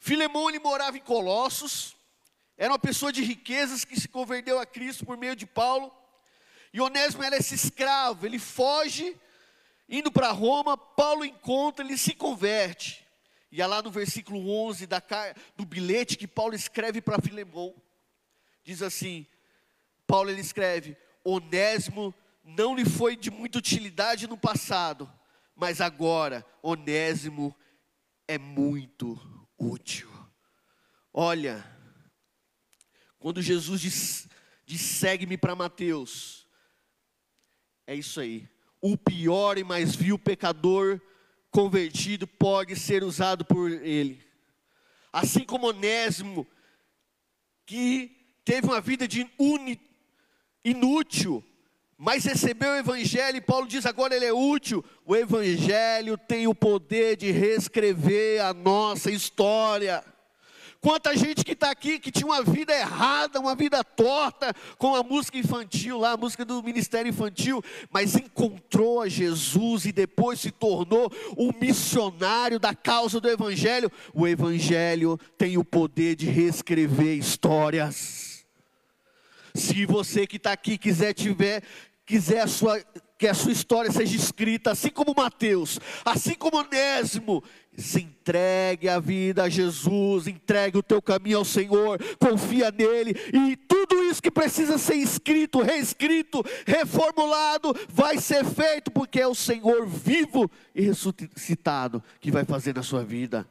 Filemão 0.00 0.48
ele 0.48 0.58
morava 0.58 0.96
em 0.96 1.02
Colossos, 1.02 1.94
era 2.56 2.72
uma 2.72 2.78
pessoa 2.78 3.12
de 3.12 3.22
riquezas 3.22 3.84
que 3.84 4.00
se 4.00 4.08
converteu 4.08 4.58
a 4.58 4.64
Cristo 4.64 5.04
por 5.04 5.18
meio 5.18 5.36
de 5.36 5.44
Paulo. 5.44 5.92
E 6.72 6.80
Onésimo 6.80 7.22
era 7.22 7.36
esse 7.36 7.54
escravo, 7.54 8.24
ele 8.24 8.38
foge, 8.38 9.14
indo 9.86 10.10
para 10.10 10.30
Roma, 10.30 10.78
Paulo 10.78 11.26
encontra, 11.26 11.84
ele 11.84 11.98
se 11.98 12.14
converte. 12.14 13.06
E 13.50 13.62
é 13.62 13.66
lá 13.66 13.80
no 13.82 13.90
versículo 13.90 14.50
11 14.50 14.86
da, 14.86 15.02
do 15.56 15.64
bilhete 15.64 16.16
que 16.16 16.28
Paulo 16.28 16.54
escreve 16.54 17.00
para 17.00 17.20
Filemão, 17.20 17.74
diz 18.62 18.82
assim: 18.82 19.26
Paulo 20.06 20.30
ele 20.30 20.40
escreve: 20.40 20.96
Onésimo 21.24 22.14
não 22.44 22.74
lhe 22.74 22.84
foi 22.84 23.16
de 23.16 23.30
muita 23.30 23.58
utilidade 23.58 24.26
no 24.26 24.36
passado, 24.36 25.10
mas 25.54 25.80
agora 25.80 26.44
Onésimo 26.62 27.54
é 28.26 28.36
muito 28.36 29.18
útil. 29.58 30.08
Olha, 31.12 31.64
quando 33.18 33.42
Jesus 33.42 33.80
diz, 33.80 34.28
diz 34.64 34.80
segue-me 34.80 35.36
para 35.36 35.56
Mateus, 35.56 36.46
é 37.86 37.94
isso 37.94 38.20
aí. 38.20 38.48
O 38.80 38.96
pior 38.96 39.58
e 39.58 39.64
mais 39.64 39.96
vil 39.96 40.18
pecador 40.18 41.00
convertido 41.50 42.26
pode 42.26 42.76
ser 42.76 43.02
usado 43.02 43.44
por 43.44 43.70
ele. 43.70 44.22
Assim 45.12 45.44
como 45.44 45.68
Onésimo, 45.68 46.46
que 47.66 48.16
teve 48.44 48.66
uma 48.66 48.80
vida 48.80 49.06
de 49.06 49.28
inútil, 50.64 51.44
mas 51.96 52.24
recebeu 52.24 52.70
o 52.70 52.76
Evangelho, 52.76 53.38
e 53.38 53.40
Paulo 53.40 53.66
diz 53.66 53.84
agora 53.84 54.14
ele 54.14 54.24
é 54.24 54.32
útil. 54.32 54.84
O 55.04 55.16
Evangelho 55.16 56.16
tem 56.16 56.46
o 56.46 56.54
poder 56.54 57.16
de 57.16 57.32
reescrever 57.32 58.40
a 58.44 58.54
nossa 58.54 59.10
história. 59.10 60.04
Quanta 60.80 61.16
gente 61.16 61.44
que 61.44 61.52
está 61.52 61.70
aqui 61.72 61.98
que 61.98 62.12
tinha 62.12 62.26
uma 62.26 62.42
vida 62.42 62.72
errada, 62.72 63.40
uma 63.40 63.56
vida 63.56 63.82
torta, 63.82 64.54
com 64.76 64.94
a 64.94 65.02
música 65.02 65.36
infantil 65.36 65.98
lá, 65.98 66.12
a 66.12 66.16
música 66.16 66.44
do 66.44 66.62
ministério 66.62 67.10
infantil, 67.10 67.62
mas 67.90 68.14
encontrou 68.14 69.00
a 69.00 69.08
Jesus 69.08 69.86
e 69.86 69.92
depois 69.92 70.38
se 70.38 70.52
tornou 70.52 71.12
um 71.36 71.50
missionário 71.60 72.60
da 72.60 72.74
causa 72.74 73.20
do 73.20 73.28
Evangelho. 73.28 73.90
O 74.14 74.26
Evangelho 74.26 75.18
tem 75.36 75.58
o 75.58 75.64
poder 75.64 76.14
de 76.14 76.26
reescrever 76.26 77.18
histórias. 77.18 78.46
Se 79.54 79.84
você 79.84 80.28
que 80.28 80.36
está 80.36 80.52
aqui 80.52 80.78
quiser 80.78 81.12
tiver, 81.12 81.64
quiser 82.06 82.40
a 82.40 82.46
sua 82.46 82.80
que 83.18 83.26
a 83.26 83.34
sua 83.34 83.50
história 83.50 83.90
seja 83.90 84.14
escrita, 84.14 84.70
assim 84.70 84.90
como 84.90 85.12
Mateus, 85.12 85.80
assim 86.04 86.34
como 86.34 86.58
Onésimo, 86.58 87.42
se 87.78 88.00
entregue 88.00 88.88
a 88.88 88.98
vida 88.98 89.44
a 89.44 89.48
Jesus, 89.48 90.26
entregue 90.26 90.78
o 90.78 90.82
teu 90.82 91.00
caminho 91.00 91.38
ao 91.38 91.44
Senhor, 91.44 91.98
confia 92.18 92.70
nele, 92.70 93.14
e 93.32 93.56
tudo 93.56 94.02
isso 94.04 94.20
que 94.20 94.30
precisa 94.30 94.76
ser 94.76 94.96
escrito, 94.96 95.62
reescrito, 95.62 96.44
reformulado, 96.66 97.74
vai 97.88 98.18
ser 98.18 98.44
feito, 98.44 98.90
porque 98.90 99.20
é 99.20 99.26
o 99.26 99.34
Senhor 99.34 99.86
vivo 99.86 100.50
e 100.74 100.82
ressuscitado 100.82 102.02
que 102.20 102.30
vai 102.30 102.44
fazer 102.44 102.74
na 102.74 102.82
sua 102.82 103.04
vida. 103.04 103.48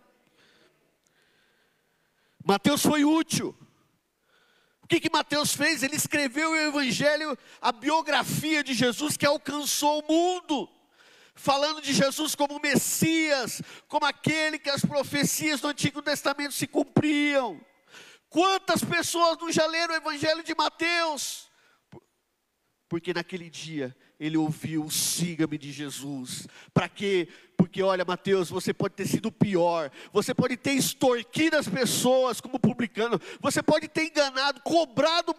Mateus 2.44 2.82
foi 2.82 3.04
útil. 3.04 3.56
O 4.84 4.88
que, 4.88 5.02
que 5.02 5.10
Mateus 5.12 5.54
fez? 5.54 5.84
Ele 5.84 5.98
escreveu 5.98 6.52
o 6.52 6.56
Evangelho, 6.56 7.38
a 7.62 7.74
biografia 7.74 8.64
de 8.64 8.74
Jesus 8.74 9.18
que 9.18 9.26
alcançou 9.26 10.00
o 10.00 10.08
mundo, 10.08 10.70
falando 11.38 11.82
de 11.82 11.94
Jesus 11.94 12.36
como 12.36 12.60
Messias, 12.60 13.62
como 13.88 14.06
aquele 14.06 14.60
que 14.60 14.70
as 14.70 14.84
profecias 14.84 15.62
do 15.62 15.68
Antigo 15.68 16.02
Testamento 16.02 16.54
se 16.54 16.68
cumpriam. 16.68 17.62
Quantas 18.30 18.84
pessoas 18.84 19.38
não 19.40 19.52
já 19.52 19.66
leram 19.66 19.94
o 19.94 19.98
Evangelho 19.98 20.44
de 20.44 20.54
Mateus? 20.56 21.48
Porque 22.90 23.14
naquele 23.14 23.50
dia 23.50 23.96
ele 24.20 24.36
ouviu: 24.36 24.90
siga-me 24.90 25.58
de 25.58 25.72
Jesus. 25.72 26.48
Para 26.74 26.90
quê? 26.90 27.28
Porque 27.56 27.82
olha, 27.82 28.04
Mateus, 28.04 28.50
você 28.50 28.74
pode 28.74 28.96
ter 28.96 29.08
sido 29.08 29.32
pior, 29.32 29.92
você 30.12 30.34
pode 30.34 30.58
ter 30.58 30.74
extorquido 30.74 31.58
as 31.58 31.68
pessoas 31.68 32.42
como 32.42 32.60
publicano, 32.60 33.22
você 33.40 33.62
pode 33.62 33.88
ter 33.88 34.06
enganado, 34.06 34.62
cobrado 34.62 35.36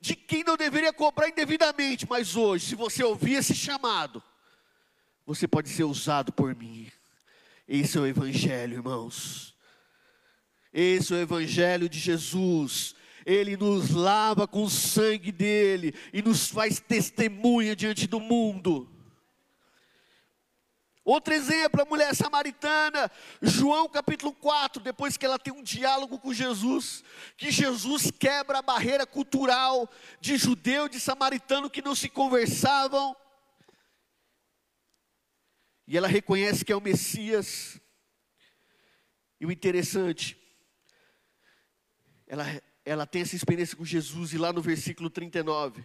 de 0.00 0.16
quem 0.16 0.42
não 0.42 0.56
deveria 0.56 0.92
cobrar 0.92 1.28
indevidamente, 1.28 2.06
mas 2.08 2.34
hoje, 2.34 2.66
se 2.66 2.74
você 2.74 3.04
ouvir 3.04 3.34
esse 3.34 3.54
chamado, 3.54 4.22
você 5.30 5.46
pode 5.46 5.68
ser 5.68 5.84
usado 5.84 6.32
por 6.32 6.56
mim. 6.56 6.90
Esse 7.68 7.96
é 7.96 8.00
o 8.00 8.06
Evangelho, 8.06 8.74
irmãos. 8.74 9.54
Esse 10.72 11.12
é 11.12 11.18
o 11.18 11.20
Evangelho 11.20 11.88
de 11.88 12.00
Jesus. 12.00 12.96
Ele 13.24 13.56
nos 13.56 13.90
lava 13.90 14.48
com 14.48 14.64
o 14.64 14.68
sangue 14.68 15.30
dele 15.30 15.94
e 16.12 16.20
nos 16.20 16.48
faz 16.48 16.80
testemunha 16.80 17.76
diante 17.76 18.08
do 18.08 18.18
mundo. 18.18 18.90
Outro 21.04 21.32
exemplo, 21.32 21.80
a 21.80 21.88
mulher 21.88 22.12
samaritana, 22.16 23.08
João 23.40 23.88
capítulo 23.88 24.32
4, 24.32 24.82
depois 24.82 25.16
que 25.16 25.24
ela 25.24 25.38
tem 25.38 25.54
um 25.54 25.62
diálogo 25.62 26.18
com 26.18 26.34
Jesus, 26.34 27.04
que 27.36 27.52
Jesus 27.52 28.10
quebra 28.10 28.58
a 28.58 28.62
barreira 28.62 29.06
cultural 29.06 29.88
de 30.20 30.36
judeu 30.36 30.86
e 30.86 30.90
de 30.90 30.98
samaritano 30.98 31.70
que 31.70 31.82
não 31.82 31.94
se 31.94 32.08
conversavam, 32.08 33.14
e 35.90 35.96
ela 35.96 36.06
reconhece 36.06 36.64
que 36.64 36.72
é 36.72 36.76
o 36.76 36.80
Messias. 36.80 37.80
E 39.40 39.44
o 39.44 39.50
interessante, 39.50 40.40
ela, 42.28 42.44
ela 42.84 43.04
tem 43.04 43.22
essa 43.22 43.34
experiência 43.34 43.76
com 43.76 43.84
Jesus, 43.84 44.32
e 44.32 44.38
lá 44.38 44.52
no 44.52 44.62
versículo 44.62 45.10
39, 45.10 45.84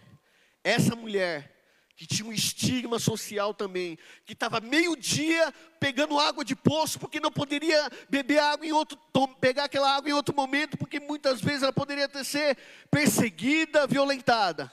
essa 0.62 0.94
mulher, 0.94 1.52
que 1.96 2.06
tinha 2.06 2.28
um 2.28 2.32
estigma 2.32 3.00
social 3.00 3.52
também, 3.52 3.98
que 4.24 4.32
estava 4.32 4.60
meio-dia 4.60 5.52
pegando 5.80 6.20
água 6.20 6.44
de 6.44 6.54
poço, 6.54 7.00
porque 7.00 7.18
não 7.18 7.32
poderia 7.32 7.90
beber 8.08 8.38
água 8.38 8.64
em 8.64 8.70
outro, 8.70 8.96
pegar 9.40 9.64
aquela 9.64 9.92
água 9.96 10.08
em 10.08 10.12
outro 10.14 10.36
momento, 10.36 10.78
porque 10.78 11.00
muitas 11.00 11.40
vezes 11.40 11.64
ela 11.64 11.72
poderia 11.72 12.08
ter 12.08 12.24
ser 12.24 12.56
perseguida, 12.92 13.88
violentada 13.88 14.70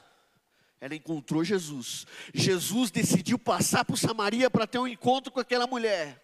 ela 0.83 0.93
encontrou 0.93 1.45
Jesus. 1.45 2.05
Jesus 2.33 2.91
decidiu 2.91 3.39
passar 3.39 3.85
por 3.85 3.97
Samaria 3.97 4.49
para 4.49 4.67
ter 4.67 4.79
um 4.79 4.85
encontro 4.85 5.31
com 5.31 5.39
aquela 5.39 5.65
mulher. 5.65 6.21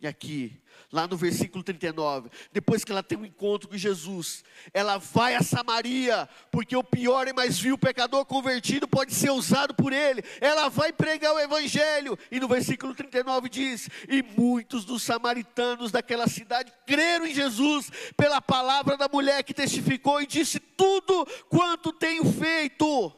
E 0.00 0.08
aqui, 0.08 0.60
lá 0.90 1.06
no 1.06 1.16
versículo 1.16 1.62
39, 1.62 2.28
depois 2.52 2.82
que 2.82 2.90
ela 2.90 3.02
tem 3.04 3.16
um 3.16 3.24
encontro 3.24 3.68
com 3.68 3.76
Jesus, 3.76 4.42
ela 4.74 4.98
vai 4.98 5.36
a 5.36 5.42
Samaria, 5.42 6.28
porque 6.50 6.76
o 6.76 6.82
pior 6.82 7.28
e 7.28 7.32
mais 7.32 7.60
vil 7.60 7.78
pecador 7.78 8.24
convertido 8.24 8.88
pode 8.88 9.14
ser 9.14 9.30
usado 9.30 9.72
por 9.72 9.92
ele. 9.92 10.20
Ela 10.40 10.68
vai 10.68 10.92
pregar 10.92 11.32
o 11.32 11.38
evangelho, 11.38 12.18
e 12.28 12.40
no 12.40 12.48
versículo 12.48 12.92
39 12.92 13.48
diz: 13.48 13.88
E 14.08 14.20
muitos 14.20 14.84
dos 14.84 15.04
samaritanos 15.04 15.92
daquela 15.92 16.26
cidade 16.26 16.72
creram 16.84 17.24
em 17.24 17.32
Jesus 17.32 17.88
pela 18.16 18.40
palavra 18.40 18.96
da 18.96 19.08
mulher 19.08 19.44
que 19.44 19.54
testificou 19.54 20.20
e 20.20 20.26
disse: 20.26 20.58
Tudo 20.58 21.24
quanto 21.48 21.92
tenho 21.92 22.24
feito 22.32 23.14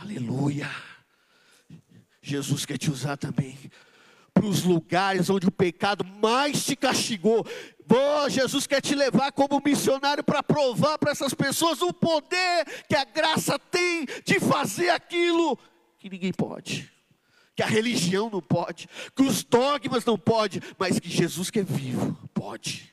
Aleluia. 0.00 0.70
Jesus 2.22 2.64
quer 2.64 2.78
te 2.78 2.90
usar 2.90 3.18
também 3.18 3.58
para 4.32 4.46
os 4.46 4.62
lugares 4.62 5.28
onde 5.28 5.46
o 5.46 5.50
pecado 5.50 6.04
mais 6.04 6.64
te 6.64 6.74
castigou. 6.74 7.46
Oh, 7.86 8.28
Jesus 8.28 8.66
quer 8.66 8.80
te 8.80 8.94
levar 8.94 9.30
como 9.32 9.60
missionário 9.62 10.24
para 10.24 10.42
provar 10.42 10.96
para 10.96 11.10
essas 11.10 11.34
pessoas 11.34 11.82
o 11.82 11.92
poder 11.92 12.64
que 12.88 12.94
a 12.94 13.04
graça 13.04 13.58
tem 13.58 14.06
de 14.24 14.40
fazer 14.40 14.88
aquilo 14.88 15.58
que 15.98 16.08
ninguém 16.08 16.32
pode, 16.32 16.90
que 17.54 17.62
a 17.62 17.66
religião 17.66 18.30
não 18.30 18.40
pode, 18.40 18.88
que 19.14 19.22
os 19.22 19.44
dogmas 19.44 20.04
não 20.06 20.16
pode, 20.16 20.62
mas 20.78 20.98
que 20.98 21.10
Jesus 21.10 21.50
que 21.50 21.58
é 21.58 21.64
vivo 21.64 22.16
pode. 22.32 22.89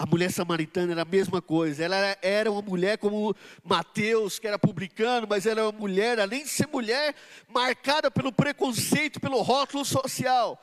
A 0.00 0.06
mulher 0.06 0.32
samaritana 0.32 0.92
era 0.92 1.02
a 1.02 1.04
mesma 1.04 1.42
coisa. 1.42 1.84
Ela 1.84 2.16
era, 2.22 2.50
uma 2.50 2.62
mulher 2.62 2.96
como 2.96 3.36
Mateus, 3.62 4.38
que 4.38 4.46
era 4.46 4.58
publicano, 4.58 5.26
mas 5.28 5.44
era 5.44 5.62
uma 5.62 5.78
mulher, 5.78 6.18
além 6.18 6.42
de 6.42 6.48
ser 6.48 6.66
mulher, 6.68 7.14
marcada 7.46 8.10
pelo 8.10 8.32
preconceito, 8.32 9.20
pelo 9.20 9.42
rótulo 9.42 9.84
social. 9.84 10.58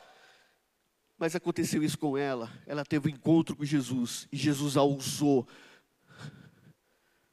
Mas 1.19 1.35
aconteceu 1.35 1.83
isso 1.83 1.99
com 1.99 2.17
ela. 2.17 2.51
Ela 2.65 2.83
teve 2.83 3.09
um 3.09 3.13
encontro 3.13 3.55
com 3.55 3.63
Jesus 3.63 4.27
e 4.31 4.37
Jesus 4.37 4.75
a 4.75 4.81
usou 4.81 5.47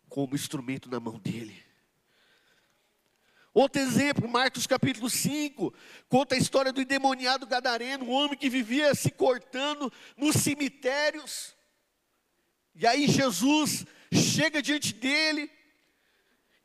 como 0.07 0.35
instrumento 0.35 0.91
na 0.91 1.01
mão 1.01 1.19
dele. 1.19 1.57
Outro 3.55 3.81
exemplo, 3.81 4.29
Marcos 4.29 4.67
capítulo 4.67 5.09
5, 5.09 5.73
conta 6.11 6.35
a 6.35 6.39
história 6.39 6.71
do 6.71 6.83
endemoniado 6.83 7.47
gadareno, 7.47 8.05
um 8.05 8.11
homem 8.11 8.37
que 8.37 8.51
vivia 8.51 8.95
se 8.95 9.11
cortando 9.11 9.91
nos 10.19 10.37
cemitérios 10.37 11.54
e 12.75 12.87
aí 12.87 13.07
Jesus 13.07 13.87
chega 14.13 14.61
diante 14.61 14.93
dele, 14.93 15.51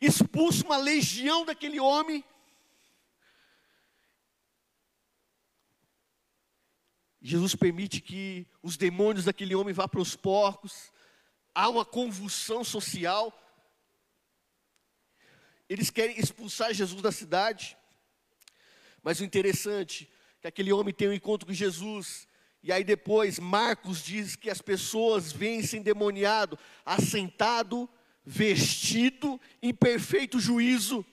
expulsa 0.02 0.66
uma 0.66 0.78
legião 0.78 1.46
daquele 1.46 1.80
homem. 1.80 2.24
Jesus 7.22 7.54
permite 7.54 8.02
que 8.02 8.48
os 8.64 8.76
demônios 8.76 9.26
daquele 9.26 9.54
homem 9.54 9.74
vá 9.74 9.88
para 9.88 10.00
os 10.00 10.16
porcos. 10.16 10.92
Há 11.54 11.70
uma 11.70 11.86
convulsão 11.86 12.64
social. 12.64 13.38
Eles 15.68 15.90
querem 15.92 16.18
expulsar 16.20 16.74
Jesus 16.74 17.02
da 17.02 17.12
cidade. 17.12 17.78
Mas 19.04 19.20
o 19.20 19.24
interessante 19.24 20.10
é 20.38 20.42
que 20.42 20.48
aquele 20.48 20.74
homem 20.74 20.94
tem 20.94 21.10
um 21.10 21.14
encontro 21.14 21.46
com 21.46 21.54
Jesus 21.54 22.28
e 22.62 22.72
aí 22.72 22.84
depois 22.84 23.40
Marcos 23.40 24.04
diz 24.04 24.36
que 24.36 24.50
as 24.50 24.62
pessoas 24.62 25.32
veem 25.32 25.60
esse 25.60 25.78
endemoniado 25.78 26.60
assentado, 26.86 27.90
vestido, 28.26 29.40
em 29.62 29.74
perfeito 29.74 30.40
juízo. 30.40 31.06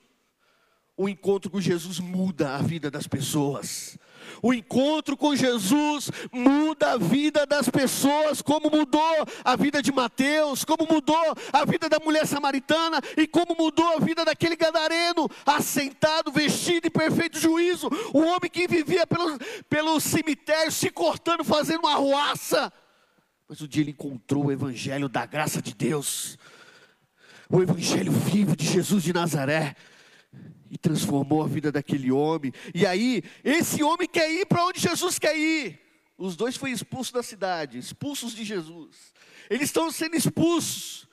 O 0.96 1.08
encontro 1.08 1.50
com 1.50 1.60
Jesus 1.60 2.00
muda 2.00 2.56
a 2.56 2.62
vida 2.62 2.90
das 2.90 3.06
pessoas. 3.06 3.96
O 4.42 4.52
encontro 4.52 5.16
com 5.16 5.34
Jesus 5.34 6.10
muda 6.32 6.92
a 6.92 6.98
vida 6.98 7.46
das 7.46 7.68
pessoas, 7.68 8.42
como 8.42 8.70
mudou 8.70 9.26
a 9.44 9.56
vida 9.56 9.82
de 9.82 9.92
Mateus, 9.92 10.64
como 10.64 10.86
mudou 10.90 11.34
a 11.52 11.64
vida 11.64 11.88
da 11.88 11.98
mulher 11.98 12.26
samaritana 12.26 13.00
e 13.16 13.26
como 13.26 13.56
mudou 13.58 13.96
a 13.96 14.00
vida 14.00 14.24
daquele 14.24 14.56
gadareno, 14.56 15.28
assentado, 15.44 16.30
vestido 16.30 16.86
em 16.86 16.90
perfeito 16.90 17.38
juízo, 17.38 17.88
o 18.12 18.20
homem 18.20 18.50
que 18.50 18.66
vivia 18.66 19.06
pelo, 19.06 19.38
pelo 19.68 20.00
cemitério 20.00 20.72
se 20.72 20.90
cortando, 20.90 21.44
fazendo 21.44 21.80
uma 21.80 21.92
arruaça. 21.92 22.72
Mas 23.48 23.60
um 23.60 23.66
dia 23.66 23.82
ele 23.82 23.92
encontrou 23.92 24.46
o 24.46 24.52
evangelho 24.52 25.08
da 25.08 25.24
graça 25.24 25.62
de 25.62 25.72
Deus, 25.72 26.36
o 27.48 27.62
evangelho 27.62 28.10
vivo 28.10 28.56
de 28.56 28.66
Jesus 28.66 29.04
de 29.04 29.12
Nazaré 29.12 29.76
e 30.76 30.78
transformou 30.78 31.42
a 31.42 31.46
vida 31.46 31.72
daquele 31.72 32.12
homem. 32.12 32.52
E 32.74 32.84
aí, 32.84 33.22
esse 33.42 33.82
homem 33.82 34.06
quer 34.06 34.30
ir 34.30 34.44
para 34.44 34.62
onde 34.62 34.78
Jesus 34.78 35.18
quer 35.18 35.34
ir. 35.34 35.80
Os 36.18 36.36
dois 36.36 36.54
foram 36.54 36.74
expulsos 36.74 37.12
da 37.12 37.22
cidade, 37.22 37.78
expulsos 37.78 38.34
de 38.34 38.44
Jesus. 38.44 39.14
Eles 39.48 39.68
estão 39.68 39.90
sendo 39.90 40.16
expulsos. 40.16 41.08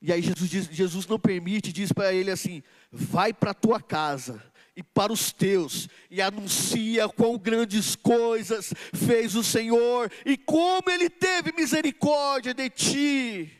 E 0.00 0.12
aí 0.12 0.20
Jesus, 0.20 0.50
diz, 0.50 0.66
Jesus 0.66 1.06
não 1.06 1.18
permite, 1.18 1.72
diz 1.72 1.90
para 1.90 2.12
ele 2.12 2.30
assim: 2.30 2.62
vai 2.92 3.32
para 3.32 3.52
a 3.52 3.54
tua 3.54 3.80
casa 3.80 4.42
e 4.76 4.82
para 4.82 5.10
os 5.12 5.32
teus, 5.32 5.88
e 6.10 6.20
anuncia 6.20 7.08
quão 7.08 7.36
grandes 7.36 7.96
coisas 7.96 8.72
fez 8.94 9.34
o 9.34 9.42
Senhor, 9.42 10.12
e 10.24 10.36
como 10.36 10.88
Ele 10.88 11.10
teve 11.10 11.50
misericórdia 11.50 12.54
de 12.54 12.70
ti. 12.70 13.52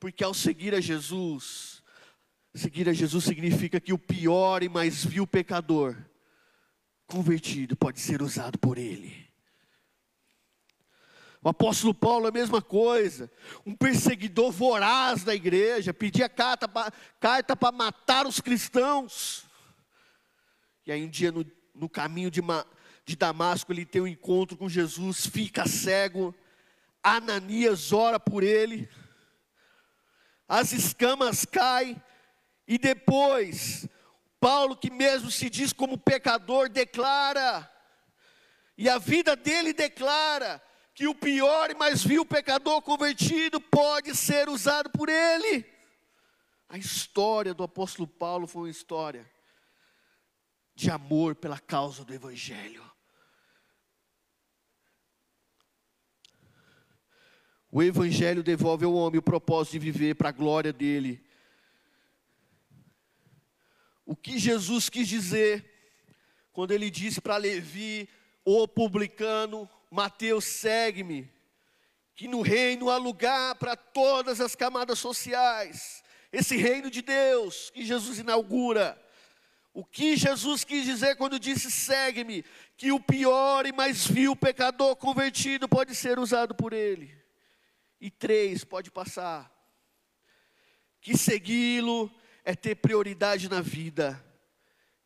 Porque 0.00 0.24
ao 0.24 0.32
seguir 0.32 0.74
a 0.74 0.80
Jesus, 0.80 1.73
Seguir 2.54 2.88
a 2.88 2.92
Jesus 2.92 3.24
significa 3.24 3.80
que 3.80 3.92
o 3.92 3.98
pior 3.98 4.62
e 4.62 4.68
mais 4.68 5.04
vil 5.04 5.26
pecador, 5.26 5.96
convertido, 7.06 7.76
pode 7.76 7.98
ser 7.98 8.22
usado 8.22 8.58
por 8.58 8.78
Ele. 8.78 9.24
O 11.42 11.48
apóstolo 11.50 11.92
Paulo 11.92 12.24
é 12.24 12.28
a 12.30 12.32
mesma 12.32 12.62
coisa, 12.62 13.30
um 13.66 13.76
perseguidor 13.76 14.50
voraz 14.50 15.24
da 15.24 15.34
igreja, 15.34 15.92
pedia 15.92 16.26
carta 16.26 16.66
para 16.66 17.72
matar 17.72 18.26
os 18.26 18.40
cristãos. 18.40 19.44
E 20.86 20.92
aí 20.92 21.04
um 21.04 21.10
dia 21.10 21.30
no, 21.30 21.44
no 21.74 21.86
caminho 21.86 22.30
de, 22.30 22.40
de 23.04 23.14
Damasco 23.14 23.72
ele 23.72 23.84
tem 23.84 24.00
um 24.00 24.06
encontro 24.06 24.56
com 24.56 24.70
Jesus, 24.70 25.26
fica 25.26 25.66
cego, 25.66 26.34
Ananias 27.02 27.92
ora 27.92 28.18
por 28.18 28.42
ele, 28.42 28.88
as 30.48 30.72
escamas 30.72 31.44
caem, 31.44 32.00
e 32.66 32.78
depois, 32.78 33.86
Paulo, 34.40 34.76
que 34.76 34.90
mesmo 34.90 35.30
se 35.30 35.50
diz 35.50 35.72
como 35.72 35.98
pecador, 35.98 36.68
declara, 36.68 37.70
e 38.76 38.88
a 38.88 38.98
vida 38.98 39.36
dele 39.36 39.72
declara, 39.72 40.62
que 40.94 41.08
o 41.08 41.14
pior 41.14 41.70
e 41.70 41.74
mais 41.74 42.04
vil 42.04 42.24
pecador 42.24 42.80
convertido 42.80 43.60
pode 43.60 44.14
ser 44.14 44.48
usado 44.48 44.88
por 44.90 45.08
ele. 45.08 45.66
A 46.68 46.78
história 46.78 47.52
do 47.52 47.64
apóstolo 47.64 48.06
Paulo 48.06 48.46
foi 48.46 48.62
uma 48.62 48.70
história 48.70 49.28
de 50.74 50.90
amor 50.90 51.34
pela 51.34 51.58
causa 51.58 52.04
do 52.04 52.14
Evangelho. 52.14 52.84
O 57.70 57.82
Evangelho 57.82 58.42
devolve 58.42 58.84
ao 58.84 58.94
homem 58.94 59.18
o 59.18 59.22
propósito 59.22 59.72
de 59.72 59.78
viver 59.80 60.14
para 60.14 60.28
a 60.28 60.32
glória 60.32 60.72
dele. 60.72 61.23
O 64.04 64.14
que 64.14 64.38
Jesus 64.38 64.88
quis 64.88 65.08
dizer 65.08 65.70
quando 66.52 66.70
ele 66.70 66.88
disse 66.88 67.20
para 67.20 67.36
Levi, 67.36 68.08
o 68.44 68.68
publicano, 68.68 69.68
Mateus, 69.90 70.44
segue-me, 70.44 71.28
que 72.14 72.28
no 72.28 72.42
reino 72.42 72.90
há 72.90 72.96
lugar 72.96 73.56
para 73.56 73.74
todas 73.74 74.40
as 74.40 74.54
camadas 74.54 75.00
sociais, 75.00 76.04
esse 76.30 76.56
reino 76.56 76.90
de 76.90 77.02
Deus 77.02 77.70
que 77.70 77.84
Jesus 77.84 78.18
inaugura. 78.18 79.00
O 79.72 79.84
que 79.84 80.16
Jesus 80.16 80.62
quis 80.62 80.84
dizer 80.84 81.16
quando 81.16 81.40
disse 81.40 81.68
segue-me? 81.68 82.44
Que 82.76 82.92
o 82.92 83.00
pior 83.00 83.66
e 83.66 83.72
mais 83.72 84.06
vil 84.06 84.36
pecador 84.36 84.94
convertido 84.94 85.68
pode 85.68 85.96
ser 85.96 86.20
usado 86.20 86.54
por 86.54 86.72
ele. 86.72 87.12
E 88.00 88.10
três, 88.10 88.62
pode 88.62 88.92
passar. 88.92 89.52
Que 91.00 91.16
segui-lo 91.16 92.08
é 92.44 92.54
ter 92.54 92.74
prioridade 92.76 93.48
na 93.48 93.60
vida, 93.60 94.22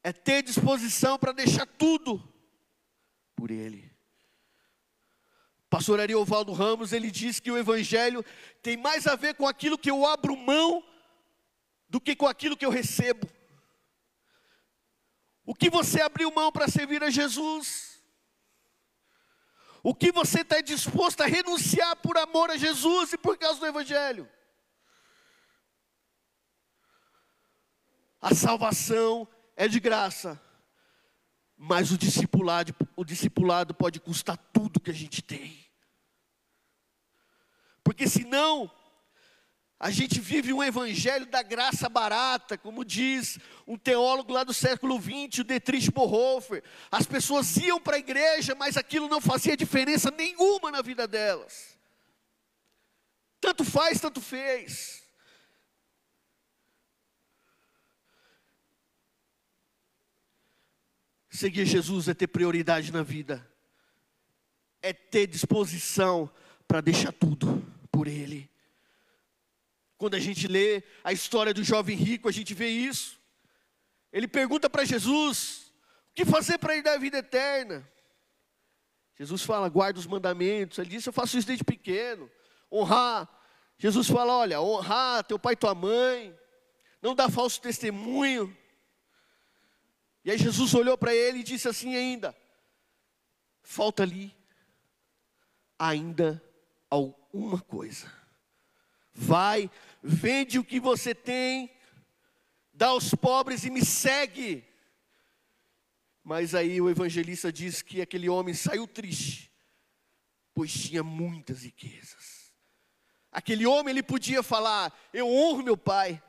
é 0.03 0.13
ter 0.13 0.43
disposição 0.43 1.19
para 1.19 1.33
deixar 1.33 1.67
tudo 1.67 2.23
por 3.37 3.51
Ele. 3.51 3.89
Pastor 5.71 6.01
Ariovaldo 6.01 6.53
Ramos, 6.53 6.93
ele 6.93 7.11
diz 7.11 7.39
que 7.39 7.51
o 7.51 7.59
Evangelho 7.59 8.25
tem 8.63 8.77
mais 8.77 9.07
a 9.07 9.15
ver 9.15 9.35
com 9.35 9.47
aquilo 9.47 9.77
que 9.77 9.91
eu 9.91 10.07
abro 10.07 10.35
mão 10.35 10.83
do 11.89 12.01
que 12.01 12.17
com 12.17 12.27
aquilo 12.27 12.57
que 12.57 12.65
eu 12.65 12.71
recebo. 12.71 13.29
O 15.45 15.55
que 15.55 15.69
você 15.69 16.01
abriu 16.01 16.31
mão 16.31 16.51
para 16.51 16.69
servir 16.69 17.03
a 17.03 17.11
Jesus? 17.11 18.03
O 19.83 19.95
que 19.95 20.11
você 20.11 20.41
está 20.41 20.61
disposto 20.61 21.21
a 21.21 21.27
renunciar 21.27 21.97
por 21.97 22.17
amor 22.17 22.51
a 22.51 22.57
Jesus 22.57 23.13
e 23.13 23.19
por 23.19 23.37
causa 23.39 23.61
do 23.61 23.67
Evangelho? 23.67 24.29
A 28.21 28.35
salvação 28.35 29.29
é 29.57 29.69
de 29.69 29.79
graça, 29.79 30.41
mas 31.57 31.91
o 31.91 31.99
discipulado, 31.99 32.75
o 32.97 33.05
discipulado 33.05 33.75
pode 33.75 34.01
custar 34.01 34.37
tudo 34.53 34.81
que 34.81 34.91
a 34.91 34.95
gente 34.95 35.23
tem. 35.23 35.67
Porque 37.83 38.09
senão, 38.09 38.71
a 39.81 39.91
gente 39.91 40.21
vive 40.21 40.53
um 40.53 40.63
evangelho 40.63 41.27
da 41.27 41.41
graça 41.41 41.89
barata, 41.89 42.59
como 42.59 42.85
diz 42.85 43.39
um 43.65 43.79
teólogo 43.79 44.33
lá 44.33 44.43
do 44.43 44.53
século 44.53 45.01
XX, 45.01 45.39
o 45.39 45.45
Dietrich 45.45 45.91
Bonhoeffer. 45.93 46.65
As 46.91 47.07
pessoas 47.07 47.57
iam 47.57 47.81
para 47.81 47.95
a 47.97 48.01
igreja, 48.01 48.57
mas 48.57 48.77
aquilo 48.77 49.09
não 49.09 49.21
fazia 49.21 49.57
diferença 49.57 50.11
nenhuma 50.11 50.73
na 50.73 50.83
vida 50.83 51.07
delas. 51.07 51.79
Tanto 53.41 53.65
faz, 53.65 54.01
tanto 54.01 54.21
fez. 54.21 55.08
Seguir 61.31 61.67
Jesus 61.67 62.09
é 62.09 62.15
ter 62.15 62.27
prioridade 62.27 62.93
na 62.93 63.03
vida, 63.03 63.47
é 64.81 64.93
ter 64.93 65.27
disposição 65.27 66.31
para 66.67 66.81
deixar 66.81 67.13
tudo 67.13 67.63
por 67.91 68.07
Ele. 68.07 68.51
Quando 69.97 70.15
a 70.15 70.21
gente 70.21 70.47
lê 70.47 70.83
a 71.03 71.13
história 71.13 71.53
do 71.53 71.65
jovem 71.65 71.97
rico, 71.97 72.29
a 72.29 72.33
gente 72.33 72.55
vê 72.55 72.69
isso. 72.69 73.19
Ele 74.13 74.29
pergunta 74.29 74.71
para 74.71 74.85
Jesus: 74.85 75.73
o 76.11 76.15
que 76.15 76.25
fazer 76.25 76.59
para 76.59 76.77
ir 76.77 76.83
dar 76.83 76.95
a 76.95 76.99
vida 76.99 77.19
eterna? 77.19 77.87
Jesus 79.19 79.43
fala: 79.43 79.69
guarda 79.69 79.99
os 79.99 80.07
mandamentos. 80.07 80.79
Ele 80.79 80.91
disse: 80.91 81.09
eu 81.09 81.13
faço 81.13 81.37
isso 81.37 81.47
desde 81.47 81.65
pequeno. 81.65 82.31
Honrar. 82.73 83.29
Jesus 83.77 84.09
fala: 84.09 84.33
olha, 84.33 84.61
honrar 84.61 85.25
teu 85.25 85.39
pai 85.39 85.55
e 85.55 85.57
tua 85.57 85.75
mãe. 85.75 86.35
Não 87.03 87.15
dar 87.15 87.31
falso 87.31 87.61
testemunho. 87.61 88.57
E 90.25 90.31
aí 90.31 90.39
Jesus 90.39 90.75
olhou 90.75 90.97
para 90.99 91.15
ele 91.15 91.39
e 91.39 91.45
disse 91.45 91.69
assim 91.69 91.97
ainda: 91.97 92.37
falta 93.63 94.03
ali 94.03 94.35
ainda 95.79 96.43
alguma 96.91 97.61
coisa. 97.61 98.11
Vai, 99.13 99.71
vende 100.03 100.59
o 100.59 100.65
que 100.65 100.81
você 100.81 101.15
tem, 101.15 101.71
dá 102.73 102.89
aos 102.89 103.15
pobres 103.15 103.65
e 103.65 103.71
me 103.71 103.85
segue. 103.85 104.65
Mas 106.25 106.55
aí 106.55 106.81
o 106.81 106.91
evangelista 106.91 107.53
diz 107.53 107.83
que 107.83 108.01
aquele 108.01 108.29
homem 108.29 108.55
saiu 108.55 108.87
triste, 108.87 109.53
pois 110.55 110.73
tinha 110.73 111.03
muitas 111.03 111.63
riquezas. 111.63 112.53
Aquele 113.31 113.67
homem 113.67 113.93
ele 113.93 114.03
podia 114.03 114.43
falar: 114.43 114.93
Eu 115.13 115.29
honro 115.29 115.63
meu 115.63 115.77
pai. 115.77 116.23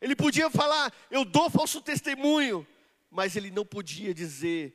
Ele 0.00 0.14
podia 0.14 0.50
falar: 0.50 0.92
Eu 1.10 1.24
dou 1.24 1.50
falso 1.50 1.80
testemunho 1.80 2.66
mas 3.10 3.34
ele 3.34 3.50
não 3.50 3.64
podia 3.66 4.14
dizer, 4.14 4.74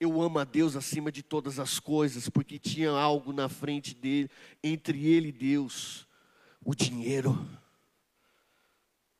eu 0.00 0.20
amo 0.20 0.38
a 0.38 0.44
Deus 0.44 0.74
acima 0.76 1.12
de 1.12 1.22
todas 1.22 1.58
as 1.58 1.78
coisas, 1.78 2.28
porque 2.28 2.58
tinha 2.58 2.90
algo 2.90 3.32
na 3.32 3.48
frente 3.48 3.94
dele, 3.94 4.30
entre 4.62 5.06
ele 5.06 5.28
e 5.28 5.32
Deus, 5.32 6.06
o 6.62 6.74
dinheiro. 6.74 7.48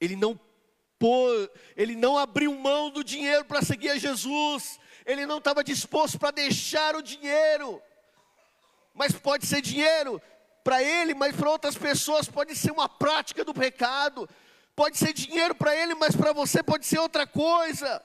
Ele 0.01 0.17
não 0.17 0.39
pô, 0.99 1.29
ele 1.77 1.95
não 1.95 2.17
abriu 2.17 2.55
mão 2.55 2.91
do 2.91 3.05
dinheiro 3.05 3.45
para 3.45 3.63
seguir 3.63 3.91
a 3.91 3.99
Jesus, 3.99 4.81
ele 5.05 5.27
não 5.27 5.39
estava 5.39 5.63
disposto 5.63 6.19
para 6.19 6.31
deixar 6.31 6.97
o 6.97 7.03
dinheiro, 7.03 7.81
mas 8.95 9.13
pode 9.13 9.47
ser 9.47 9.61
dinheiro 9.61 10.21
para 10.65 10.83
ele, 10.83 11.15
mas 11.15 11.37
para 11.37 11.51
outras 11.51 11.77
pessoas 11.77 12.29
pode 12.29 12.57
ser 12.57 12.73
uma 12.73 12.89
prática 12.89 13.45
do 13.45 13.55
pecado, 13.55 14.29
pode 14.75 14.97
ser 14.99 15.13
dinheiro 15.13 15.55
para 15.55 15.77
ele, 15.77 15.95
mas 15.95 16.17
para 16.17 16.33
você 16.33 16.63
pode 16.63 16.87
ser 16.87 16.99
outra 16.99 17.27
coisa. 17.27 18.03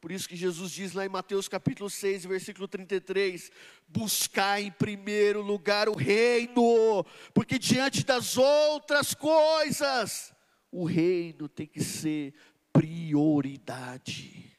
Por 0.00 0.10
isso 0.10 0.28
que 0.28 0.34
Jesus 0.34 0.72
diz 0.72 0.94
lá 0.94 1.04
em 1.04 1.10
Mateus 1.10 1.46
capítulo 1.46 1.90
6, 1.90 2.24
versículo 2.24 2.66
33: 2.66 3.50
buscar 3.86 4.60
em 4.60 4.70
primeiro 4.70 5.42
lugar 5.42 5.90
o 5.90 5.94
reino, 5.94 7.04
porque 7.34 7.58
diante 7.58 8.04
das 8.04 8.38
outras 8.38 9.12
coisas, 9.12 10.32
o 10.72 10.84
reino 10.84 11.48
tem 11.48 11.66
que 11.66 11.84
ser 11.84 12.32
prioridade. 12.72 14.58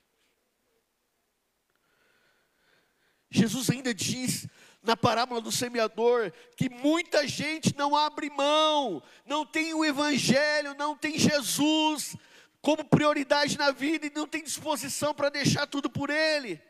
Jesus 3.31 3.69
ainda 3.69 3.93
diz 3.93 4.47
na 4.83 4.95
parábola 4.97 5.41
do 5.41 5.51
semeador 5.51 6.31
que 6.57 6.69
muita 6.69 7.27
gente 7.27 7.75
não 7.75 7.95
abre 7.95 8.29
mão, 8.29 9.01
não 9.25 9.45
tem 9.45 9.73
o 9.73 9.85
evangelho, 9.85 10.75
não 10.77 10.95
tem 10.95 11.17
Jesus, 11.17 12.15
como 12.61 12.85
prioridade 12.85 13.57
na 13.57 13.71
vida 13.71 14.05
e 14.05 14.11
não 14.13 14.27
tem 14.27 14.43
disposição 14.43 15.13
para 15.13 15.29
deixar 15.29 15.65
tudo 15.65 15.89
por 15.89 16.09
Ele. 16.09 16.61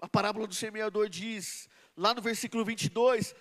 A 0.00 0.08
parábola 0.08 0.46
do 0.46 0.54
semeador 0.54 1.08
diz, 1.08 1.68
lá 1.96 2.12
no 2.14 2.22
versículo 2.22 2.64
22, 2.64 3.34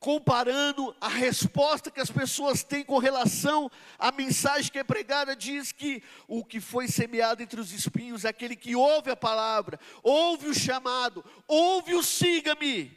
comparando 0.00 0.96
a 0.98 1.08
resposta 1.08 1.90
que 1.90 2.00
as 2.00 2.10
pessoas 2.10 2.64
têm 2.64 2.82
com 2.82 2.98
relação 2.98 3.70
à 3.98 4.10
mensagem 4.10 4.72
que 4.72 4.78
é 4.78 4.84
pregada, 4.84 5.36
diz 5.36 5.72
que 5.72 6.02
o 6.26 6.42
que 6.42 6.58
foi 6.58 6.88
semeado 6.88 7.42
entre 7.42 7.60
os 7.60 7.70
espinhos 7.70 8.24
é 8.24 8.28
aquele 8.30 8.56
que 8.56 8.74
ouve 8.74 9.10
a 9.10 9.16
palavra, 9.16 9.78
ouve 10.02 10.48
o 10.48 10.54
chamado, 10.54 11.24
ouve 11.46 11.94
o 11.94 12.02
siga-me, 12.02 12.96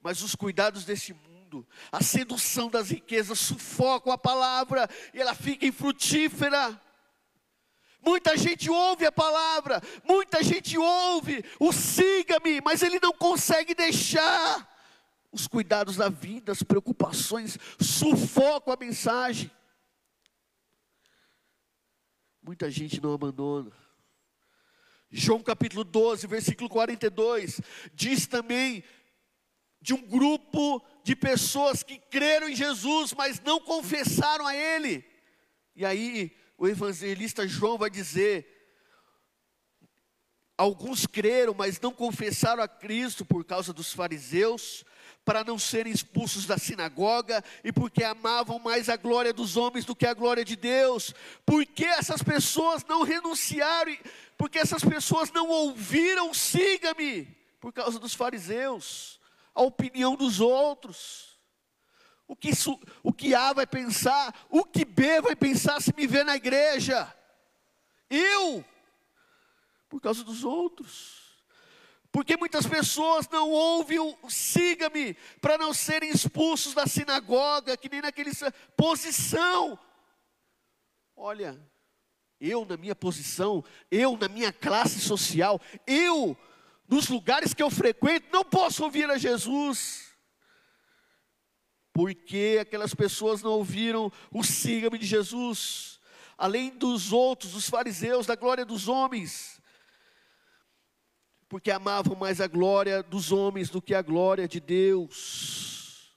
mas 0.00 0.22
os 0.22 0.36
cuidados 0.36 0.84
desse 0.84 1.12
mundo, 1.12 1.66
a 1.90 2.02
sedução 2.02 2.68
das 2.68 2.90
riquezas 2.90 3.40
sufocam 3.40 4.12
a 4.12 4.18
palavra 4.18 4.88
e 5.12 5.20
ela 5.20 5.34
fica 5.34 5.66
infrutífera. 5.66 6.80
Muita 8.04 8.36
gente 8.36 8.70
ouve 8.70 9.06
a 9.06 9.12
palavra, 9.12 9.80
muita 10.04 10.42
gente 10.42 10.76
ouve 10.76 11.44
o 11.58 11.72
siga-me, 11.72 12.60
mas 12.60 12.82
ele 12.82 13.00
não 13.00 13.12
consegue 13.12 13.74
deixar. 13.74 14.72
Os 15.32 15.48
cuidados 15.48 15.96
da 15.96 16.08
vida, 16.08 16.52
as 16.52 16.62
preocupações 16.62 17.58
sufocam 17.80 18.72
a 18.72 18.76
mensagem. 18.76 19.50
Muita 22.40 22.70
gente 22.70 23.00
não 23.00 23.14
abandona. 23.14 23.72
João 25.10 25.42
capítulo 25.42 25.82
12, 25.82 26.26
versículo 26.26 26.68
42, 26.68 27.60
diz 27.94 28.26
também 28.26 28.84
de 29.80 29.94
um 29.94 30.00
grupo 30.00 30.84
de 31.02 31.14
pessoas 31.14 31.82
que 31.82 31.98
creram 31.98 32.48
em 32.48 32.56
Jesus, 32.56 33.12
mas 33.12 33.40
não 33.40 33.60
confessaram 33.60 34.46
a 34.46 34.54
Ele. 34.54 35.04
E 35.76 35.84
aí 35.84 36.34
o 36.56 36.68
evangelista 36.68 37.46
João 37.46 37.78
vai 37.78 37.90
dizer 37.90 38.54
alguns 40.56 41.06
creram, 41.06 41.54
mas 41.54 41.80
não 41.80 41.92
confessaram 41.92 42.62
a 42.62 42.68
Cristo 42.68 43.24
por 43.24 43.44
causa 43.44 43.72
dos 43.72 43.92
fariseus, 43.92 44.84
para 45.24 45.42
não 45.42 45.58
serem 45.58 45.92
expulsos 45.92 46.46
da 46.46 46.58
sinagoga 46.58 47.42
e 47.62 47.72
porque 47.72 48.04
amavam 48.04 48.58
mais 48.58 48.88
a 48.88 48.96
glória 48.96 49.32
dos 49.32 49.56
homens 49.56 49.84
do 49.84 49.96
que 49.96 50.06
a 50.06 50.14
glória 50.14 50.44
de 50.44 50.54
Deus. 50.54 51.14
Porque 51.44 51.84
essas 51.84 52.22
pessoas 52.22 52.84
não 52.84 53.02
renunciaram, 53.02 53.96
porque 54.36 54.58
essas 54.58 54.84
pessoas 54.84 55.32
não 55.32 55.48
ouviram, 55.48 56.32
siga-me, 56.34 57.26
por 57.60 57.72
causa 57.72 57.98
dos 57.98 58.14
fariseus, 58.14 59.18
a 59.54 59.62
opinião 59.62 60.14
dos 60.14 60.40
outros. 60.40 61.33
O 62.26 62.34
que, 62.34 62.50
o 63.02 63.12
que 63.12 63.34
A 63.34 63.52
vai 63.52 63.66
pensar, 63.66 64.34
o 64.48 64.64
que 64.64 64.84
B 64.84 65.20
vai 65.20 65.36
pensar 65.36 65.80
se 65.80 65.94
me 65.94 66.06
ver 66.06 66.24
na 66.24 66.36
igreja? 66.36 67.12
Eu, 68.08 68.64
por 69.88 70.00
causa 70.00 70.24
dos 70.24 70.42
outros. 70.42 71.22
Porque 72.10 72.36
muitas 72.36 72.64
pessoas 72.66 73.28
não 73.28 73.50
ouvem 73.50 73.98
o 73.98 74.16
siga-me, 74.30 75.14
para 75.40 75.58
não 75.58 75.74
serem 75.74 76.10
expulsos 76.10 76.72
da 76.72 76.86
sinagoga, 76.86 77.76
que 77.76 77.88
nem 77.88 78.00
naquele 78.00 78.30
posição. 78.76 79.78
Olha, 81.16 81.60
eu 82.40 82.64
na 82.64 82.76
minha 82.76 82.94
posição, 82.94 83.64
eu 83.90 84.16
na 84.16 84.28
minha 84.28 84.52
classe 84.52 85.00
social, 85.00 85.60
eu 85.86 86.36
nos 86.88 87.08
lugares 87.08 87.52
que 87.52 87.62
eu 87.62 87.70
frequento, 87.70 88.28
não 88.32 88.44
posso 88.44 88.84
ouvir 88.84 89.10
a 89.10 89.18
Jesus. 89.18 90.13
Porque 91.94 92.58
aquelas 92.60 92.94
pessoas 92.94 93.42
não 93.42 93.52
ouviram 93.52 94.12
o 94.30 94.44
siga-me 94.44 94.98
de 94.98 95.06
Jesus, 95.06 95.98
além 96.36 96.76
dos 96.76 97.10
outros, 97.10 97.54
os 97.54 97.70
fariseus, 97.70 98.26
da 98.26 98.36
glória 98.36 98.66
dos 98.66 98.86
homens 98.88 99.54
porque 101.54 101.70
amavam 101.70 102.16
mais 102.16 102.40
a 102.40 102.48
glória 102.48 103.00
dos 103.00 103.30
homens 103.30 103.70
do 103.70 103.80
que 103.80 103.94
a 103.94 104.02
glória 104.02 104.48
de 104.48 104.58
Deus. 104.58 106.12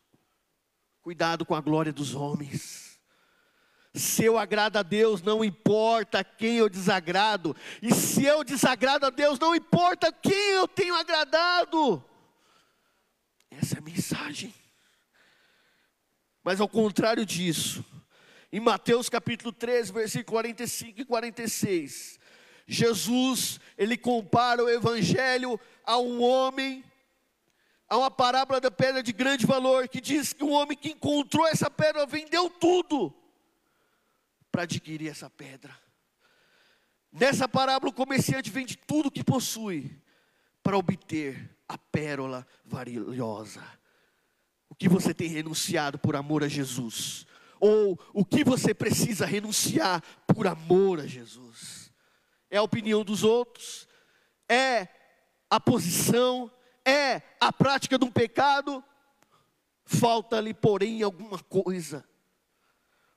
Cuidado 0.99 1.45
com 1.45 1.53
a 1.53 1.61
glória 1.61 1.93
dos 1.93 2.15
homens. 2.15 2.99
Se 3.93 4.23
eu 4.23 4.35
agrado 4.35 4.77
a 4.77 4.81
Deus, 4.81 5.21
não 5.21 5.45
importa 5.45 6.23
quem 6.23 6.57
eu 6.57 6.67
desagrado. 6.67 7.55
E 7.83 7.93
se 7.93 8.25
eu 8.25 8.43
desagrado 8.43 9.05
a 9.05 9.11
Deus, 9.11 9.37
não 9.37 9.53
importa 9.53 10.11
quem 10.11 10.51
eu 10.53 10.67
tenho 10.67 10.95
agradado. 10.95 12.03
Essa 13.51 13.75
é 13.75 13.77
a 13.77 13.81
mensagem. 13.81 14.51
Mas 16.47 16.61
ao 16.61 16.69
contrário 16.69 17.25
disso, 17.25 17.83
em 18.53 18.61
Mateus 18.61 19.09
capítulo 19.09 19.51
13, 19.51 19.91
versículo 19.91 20.37
45 20.37 21.01
e 21.01 21.03
46, 21.03 22.17
Jesus, 22.65 23.59
ele 23.77 23.97
compara 23.97 24.63
o 24.63 24.69
evangelho 24.69 25.59
a 25.83 25.97
um 25.97 26.23
homem, 26.23 26.85
a 27.89 27.97
uma 27.97 28.09
parábola 28.09 28.61
da 28.61 28.71
pedra 28.71 29.03
de 29.03 29.11
grande 29.11 29.45
valor, 29.45 29.89
que 29.89 29.99
diz 29.99 30.31
que 30.31 30.41
um 30.41 30.53
homem 30.53 30.77
que 30.77 30.91
encontrou 30.91 31.45
essa 31.45 31.69
pedra 31.69 32.05
vendeu 32.05 32.49
tudo 32.49 33.13
para 34.49 34.63
adquirir 34.63 35.09
essa 35.09 35.29
pedra. 35.29 35.77
Nessa 37.11 37.49
parábola, 37.49 37.91
o 37.91 37.93
comerciante 37.93 38.49
vende 38.49 38.77
tudo 38.77 39.11
que 39.11 39.21
possui 39.21 40.01
para 40.63 40.77
obter 40.77 41.57
a 41.67 41.77
pérola 41.77 42.47
valiosa. 42.63 43.61
Que 44.77 44.87
você 44.87 45.13
tem 45.13 45.27
renunciado 45.27 45.97
por 45.97 46.15
amor 46.15 46.43
a 46.43 46.47
Jesus? 46.47 47.25
Ou 47.59 47.99
o 48.13 48.23
que 48.23 48.43
você 48.43 48.73
precisa 48.73 49.25
renunciar 49.25 50.03
por 50.27 50.45
amor 50.45 50.99
a 50.99 51.07
Jesus? 51.07 51.87
é 52.49 52.57
a 52.57 52.63
opinião 52.63 53.03
dos 53.03 53.23
outros, 53.23 53.87
é 54.47 54.87
a 55.49 55.59
posição, 55.59 56.51
é 56.85 57.21
a 57.39 57.51
prática 57.51 57.97
de 57.97 58.05
um 58.05 58.11
pecado. 58.11 58.83
Falta-lhe, 59.85 60.53
porém, 60.53 61.01
alguma 61.01 61.39
coisa. 61.39 62.07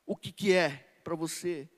O 0.07 0.17
que, 0.17 0.33
que 0.33 0.53
é 0.53 0.71
para 1.05 1.15
você? 1.15 1.69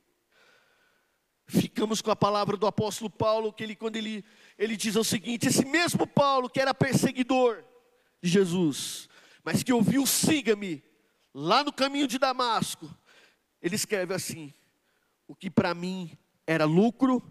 Ficamos 1.47 2.01
com 2.01 2.11
a 2.11 2.17
palavra 2.17 2.57
do 2.57 2.67
apóstolo 2.67 3.11
Paulo, 3.11 3.53
que 3.53 3.63
ele, 3.63 3.77
quando 3.77 3.97
ele, 3.97 4.25
ele 4.59 4.77
diz 4.77 4.97
o 4.97 5.05
seguinte: 5.05 5.49
esse 5.49 5.65
mesmo 5.67 6.07
Paulo, 6.07 6.49
que 6.49 6.61
era 6.61 6.73
perseguidor 6.73 7.63
de 8.23 8.31
Jesus, 8.31 9.09
mas 9.45 9.63
que 9.63 9.73
ouviu, 9.73 10.07
siga-me, 10.07 10.83
lá 11.35 11.65
no 11.65 11.73
caminho 11.73 12.07
de 12.07 12.19
Damasco, 12.19 12.89
ele 13.61 13.77
escreve 13.77 14.15
assim: 14.15 14.53
o 15.27 15.35
que 15.35 15.51
para 15.51 15.75
mim 15.75 16.17
era 16.47 16.65
lucro, 16.65 17.23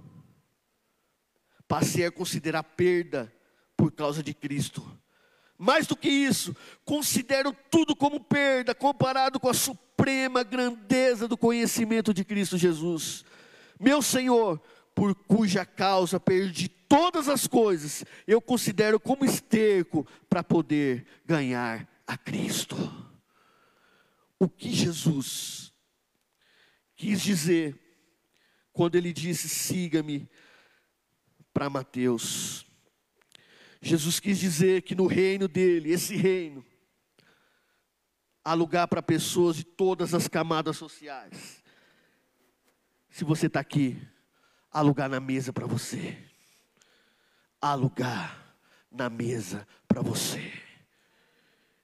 passei 1.67 2.05
a 2.05 2.11
considerar 2.11 2.63
perda 2.63 3.33
por 3.77 3.91
causa 3.91 4.21
de 4.23 4.33
Cristo. 4.33 4.99
Mais 5.57 5.85
do 5.85 5.95
que 5.95 6.09
isso, 6.09 6.55
considero 6.83 7.55
tudo 7.69 7.95
como 7.95 8.19
perda 8.19 8.73
comparado 8.73 9.39
com 9.39 9.47
a 9.47 9.53
suprema 9.53 10.41
grandeza 10.41 11.27
do 11.27 11.37
conhecimento 11.37 12.13
de 12.13 12.25
Cristo 12.25 12.57
Jesus. 12.57 13.23
Meu 13.79 14.01
Senhor, 14.01 14.59
por 14.95 15.13
cuja 15.13 15.63
causa 15.65 16.19
perdi 16.19 16.67
todas 16.67 17.29
as 17.29 17.45
coisas, 17.45 18.03
eu 18.25 18.41
considero 18.41 18.99
como 18.99 19.23
esterco 19.23 20.05
para 20.27 20.43
poder 20.43 21.05
ganhar 21.25 21.87
a 22.11 22.17
Cristo. 22.17 22.75
O 24.37 24.49
que 24.49 24.69
Jesus 24.69 25.73
quis 26.93 27.21
dizer 27.21 27.79
quando 28.73 28.95
ele 28.95 29.13
disse: 29.13 29.47
siga-me, 29.47 30.29
para 31.53 31.69
Mateus. 31.69 32.65
Jesus 33.81 34.19
quis 34.19 34.37
dizer 34.37 34.81
que 34.81 34.93
no 34.93 35.07
reino 35.07 35.47
dele, 35.47 35.91
esse 35.91 36.15
reino, 36.17 36.65
há 38.43 38.53
lugar 38.53 38.89
para 38.89 39.01
pessoas 39.01 39.55
de 39.55 39.63
todas 39.63 40.13
as 40.13 40.27
camadas 40.27 40.75
sociais. 40.75 41.63
Se 43.09 43.23
você 43.23 43.47
está 43.47 43.61
aqui, 43.61 44.05
há 44.69 44.81
lugar 44.81 45.09
na 45.09 45.19
mesa 45.21 45.53
para 45.53 45.65
você. 45.65 46.17
Há 47.61 47.73
lugar 47.73 48.57
na 48.91 49.09
mesa 49.09 49.65
para 49.87 50.01
você. 50.01 50.60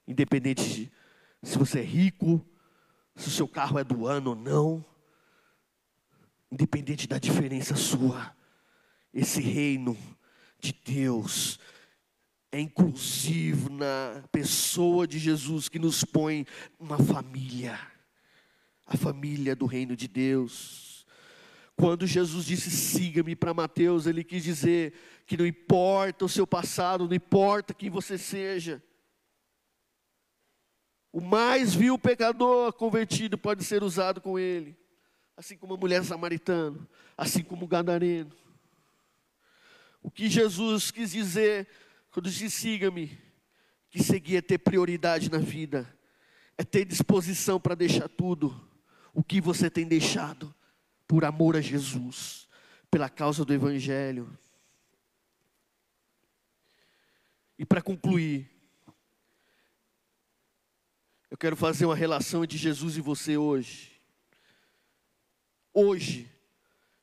Independente 0.08 0.64
de 0.64 0.92
se 1.44 1.58
você 1.58 1.80
é 1.80 1.84
rico, 1.84 2.46
se 3.16 3.28
o 3.28 3.32
seu 3.32 3.48
carro 3.48 3.78
é 3.78 3.84
do 3.84 4.08
ano 4.08 4.32
ou 4.32 4.36
não, 4.36 4.86
independente 6.52 7.08
da 7.08 7.18
diferença 7.18 7.76
sua, 7.76 8.36
esse 9.14 9.42
reino 9.42 9.98
de 10.60 10.74
Deus 10.86 11.60
é 12.52 12.60
inclusivo 12.60 13.70
na 13.70 14.24
pessoa 14.32 15.08
de 15.08 15.20
Jesus 15.20 15.68
que 15.68 15.78
nos 15.78 16.04
põe 16.04 16.46
uma 16.80 16.98
família, 16.98 17.80
a 18.86 18.96
família 18.96 19.56
do 19.56 19.66
reino 19.66 19.96
de 19.96 20.08
Deus. 20.08 21.06
Quando 21.76 22.08
Jesus 22.08 22.46
disse 22.46 22.72
siga-me 22.72 23.36
para 23.36 23.54
Mateus, 23.54 24.08
ele 24.08 24.24
quis 24.24 24.44
dizer 24.44 24.94
que 25.26 25.38
não 25.38 25.46
importa 25.46 26.26
o 26.26 26.30
seu 26.30 26.48
passado, 26.48 27.08
não 27.08 27.14
importa 27.14 27.74
quem 27.74 27.90
você 27.90 28.18
seja. 28.18 28.82
O 31.18 31.20
mais 31.20 31.74
vil 31.74 31.98
pecador 31.98 32.72
convertido 32.74 33.40
pode 33.40 33.64
ser 33.64 33.82
usado 33.82 34.22
com 34.22 34.38
ele, 34.38 34.78
assim 35.36 35.58
como 35.58 35.74
a 35.74 35.78
mulher 35.78 36.04
samaritana, 36.04 36.88
assim 37.18 37.42
como 37.44 37.66
o 37.66 37.68
gadareno. 37.68 38.32
O 40.00 40.12
que 40.12 40.30
Jesus 40.30 40.92
quis 40.92 41.14
dizer 41.14 41.68
quando 42.12 42.30
disse 42.30 42.52
siga-me, 42.52 43.18
que 43.90 44.04
seguir 44.04 44.36
é 44.36 44.42
ter 44.44 44.60
prioridade 44.60 45.32
na 45.32 45.40
vida, 45.40 45.92
é 46.56 46.64
ter 46.64 46.86
disposição 46.86 47.60
para 47.60 47.74
deixar 47.74 48.08
tudo. 48.08 48.70
O 49.12 49.24
que 49.24 49.42
você 49.42 49.72
tem 49.72 49.88
deixado 49.88 50.54
por 51.08 51.26
amor 51.26 51.56
a 51.56 51.62
Jesus, 51.62 52.48
pela 52.92 53.10
causa 53.10 53.44
do 53.44 53.56
Evangelho. 53.56 54.38
E 57.58 57.66
para 57.66 57.82
concluir, 57.82 58.57
eu 61.30 61.38
quero 61.38 61.56
fazer 61.56 61.86
uma 61.86 61.96
relação 61.96 62.44
entre 62.44 62.58
Jesus 62.58 62.98
e 62.98 63.02
você 63.02 63.38
hoje. 63.38 63.92
Hoje, 65.74 66.30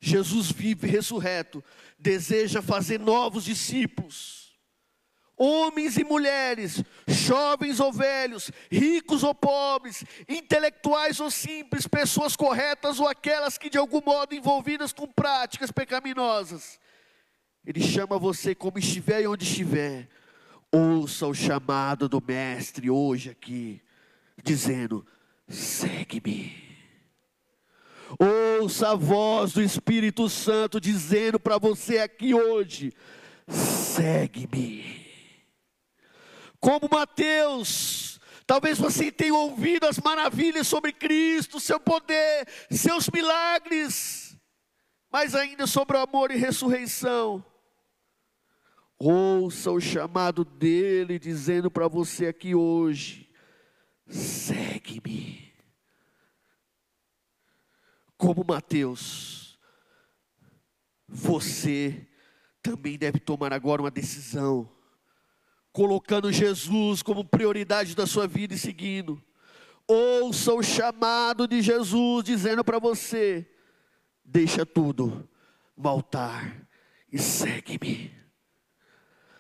Jesus 0.00 0.50
vive 0.50 0.86
ressurreto, 0.86 1.62
deseja 1.98 2.60
fazer 2.60 2.98
novos 2.98 3.44
discípulos. 3.44 4.44
Homens 5.36 5.96
e 5.96 6.04
mulheres, 6.04 6.82
jovens 7.08 7.80
ou 7.80 7.92
velhos, 7.92 8.52
ricos 8.70 9.24
ou 9.24 9.34
pobres, 9.34 10.04
intelectuais 10.28 11.18
ou 11.18 11.30
simples, 11.30 11.88
pessoas 11.88 12.36
corretas 12.36 13.00
ou 13.00 13.08
aquelas 13.08 13.58
que 13.58 13.68
de 13.68 13.76
algum 13.76 14.00
modo 14.00 14.34
envolvidas 14.34 14.92
com 14.92 15.08
práticas 15.08 15.72
pecaminosas. 15.72 16.78
Ele 17.66 17.80
chama 17.80 18.18
você 18.18 18.54
como 18.54 18.78
estiver 18.78 19.22
e 19.22 19.26
onde 19.26 19.44
estiver. 19.44 20.08
Ouça 20.70 21.26
o 21.26 21.34
chamado 21.34 22.08
do 22.08 22.22
Mestre 22.24 22.90
hoje 22.90 23.30
aqui, 23.30 23.80
dizendo: 24.44 25.04
segue-me. 25.48 26.62
Ouça 28.60 28.90
a 28.90 28.94
voz 28.94 29.52
do 29.52 29.62
Espírito 29.62 30.28
Santo 30.28 30.80
dizendo 30.80 31.40
para 31.40 31.58
você 31.58 31.98
aqui 31.98 32.34
hoje: 32.34 32.92
segue-me. 33.48 35.04
Como 36.60 36.88
Mateus, 36.90 38.20
talvez 38.46 38.78
você 38.78 39.10
tenha 39.10 39.34
ouvido 39.34 39.86
as 39.86 39.98
maravilhas 39.98 40.66
sobre 40.66 40.92
Cristo, 40.92 41.58
seu 41.58 41.80
poder, 41.80 42.46
seus 42.70 43.08
milagres, 43.10 44.38
mas 45.10 45.34
ainda 45.34 45.66
sobre 45.66 45.96
o 45.96 46.00
amor 46.00 46.30
e 46.30 46.36
ressurreição. 46.36 47.44
Ouça 48.98 49.70
o 49.70 49.80
chamado 49.80 50.44
dele 50.44 51.18
dizendo 51.18 51.70
para 51.70 51.88
você 51.88 52.28
aqui 52.28 52.54
hoje: 52.54 53.23
segue-me. 54.08 55.52
Como 58.16 58.44
Mateus, 58.44 59.58
você 61.08 62.06
também 62.62 62.96
deve 62.96 63.18
tomar 63.18 63.52
agora 63.52 63.82
uma 63.82 63.90
decisão, 63.90 64.70
colocando 65.72 66.32
Jesus 66.32 67.02
como 67.02 67.24
prioridade 67.24 67.94
da 67.94 68.06
sua 68.06 68.26
vida 68.26 68.54
e 68.54 68.58
seguindo. 68.58 69.22
Ouça 69.86 70.54
o 70.54 70.62
chamado 70.62 71.46
de 71.46 71.60
Jesus 71.60 72.24
dizendo 72.24 72.64
para 72.64 72.78
você: 72.78 73.46
deixa 74.24 74.64
tudo 74.64 75.28
no 75.76 75.88
altar 75.88 76.66
e 77.12 77.18
segue-me 77.18 78.24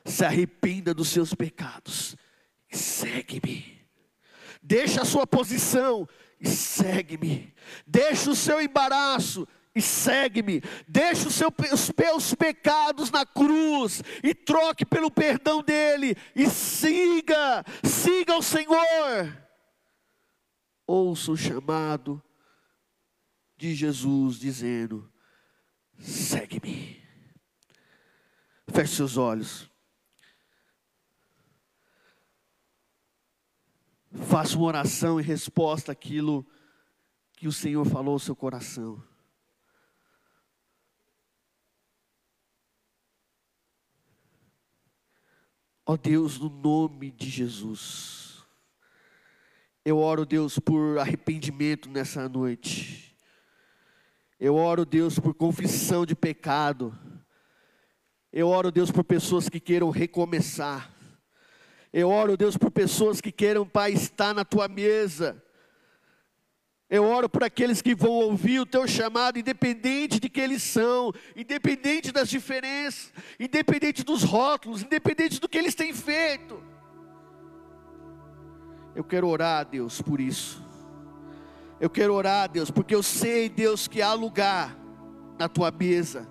se 0.04 0.24
arrependa 0.24 0.92
dos 0.92 1.08
seus 1.08 1.34
pecados 1.34 2.16
e 2.70 2.76
segue-me. 2.76 3.83
Deixa 4.66 5.02
a 5.02 5.04
sua 5.04 5.26
posição 5.26 6.08
e 6.40 6.48
segue-me. 6.48 7.52
Deixa 7.86 8.30
o 8.30 8.34
seu 8.34 8.62
embaraço 8.62 9.46
e 9.74 9.82
segue-me. 9.82 10.62
Deixa 10.88 11.28
os 11.28 11.34
seus 11.34 12.34
pecados 12.34 13.10
na 13.10 13.26
cruz 13.26 14.02
e 14.22 14.34
troque 14.34 14.86
pelo 14.86 15.10
perdão 15.10 15.62
dele 15.62 16.16
e 16.34 16.48
siga, 16.48 17.62
siga 17.84 18.38
o 18.38 18.42
Senhor. 18.42 19.36
Ouça 20.86 21.32
o 21.32 21.36
chamado 21.36 22.22
de 23.58 23.74
Jesus 23.74 24.38
dizendo: 24.38 25.12
segue-me. 25.98 27.04
Feche 28.72 28.96
seus 28.96 29.18
olhos. 29.18 29.70
Faça 34.14 34.56
uma 34.56 34.66
oração 34.66 35.20
em 35.20 35.24
resposta 35.24 35.92
àquilo 35.92 36.46
que 37.36 37.48
o 37.48 37.52
Senhor 37.52 37.84
falou 37.84 38.12
ao 38.12 38.18
seu 38.18 38.36
coração. 38.36 39.02
Ó 45.86 45.92
oh 45.92 45.96
Deus, 45.98 46.38
no 46.38 46.48
nome 46.48 47.10
de 47.10 47.28
Jesus, 47.28 48.42
eu 49.84 49.98
oro, 49.98 50.24
Deus, 50.24 50.58
por 50.58 50.98
arrependimento 50.98 51.90
nessa 51.90 52.26
noite. 52.26 53.14
Eu 54.40 54.54
oro, 54.54 54.86
Deus, 54.86 55.18
por 55.18 55.34
confissão 55.34 56.06
de 56.06 56.14
pecado. 56.14 56.98
Eu 58.32 58.48
oro, 58.48 58.72
Deus, 58.72 58.90
por 58.90 59.04
pessoas 59.04 59.46
que 59.48 59.60
queiram 59.60 59.90
recomeçar. 59.90 60.93
Eu 61.96 62.10
oro, 62.10 62.36
Deus, 62.36 62.56
por 62.56 62.72
pessoas 62.72 63.20
que 63.20 63.30
queiram, 63.30 63.64
Pai, 63.64 63.92
estar 63.92 64.34
na 64.34 64.44
tua 64.44 64.66
mesa. 64.66 65.40
Eu 66.90 67.04
oro 67.04 67.28
por 67.28 67.44
aqueles 67.44 67.80
que 67.80 67.94
vão 67.94 68.10
ouvir 68.10 68.58
o 68.58 68.66
teu 68.66 68.84
chamado, 68.88 69.38
independente 69.38 70.18
de 70.18 70.28
que 70.28 70.40
eles 70.40 70.60
são, 70.60 71.12
independente 71.36 72.10
das 72.10 72.28
diferenças, 72.28 73.12
independente 73.38 74.02
dos 74.02 74.24
rótulos, 74.24 74.82
independente 74.82 75.40
do 75.40 75.48
que 75.48 75.56
eles 75.56 75.76
têm 75.76 75.94
feito. 75.94 76.60
Eu 78.92 79.04
quero 79.04 79.28
orar, 79.28 79.64
Deus, 79.64 80.02
por 80.02 80.20
isso. 80.20 80.66
Eu 81.80 81.88
quero 81.88 82.12
orar, 82.12 82.50
Deus, 82.50 82.72
porque 82.72 82.96
eu 82.96 83.04
sei, 83.04 83.48
Deus, 83.48 83.86
que 83.86 84.02
há 84.02 84.12
lugar 84.14 84.76
na 85.38 85.48
tua 85.48 85.70
mesa. 85.70 86.28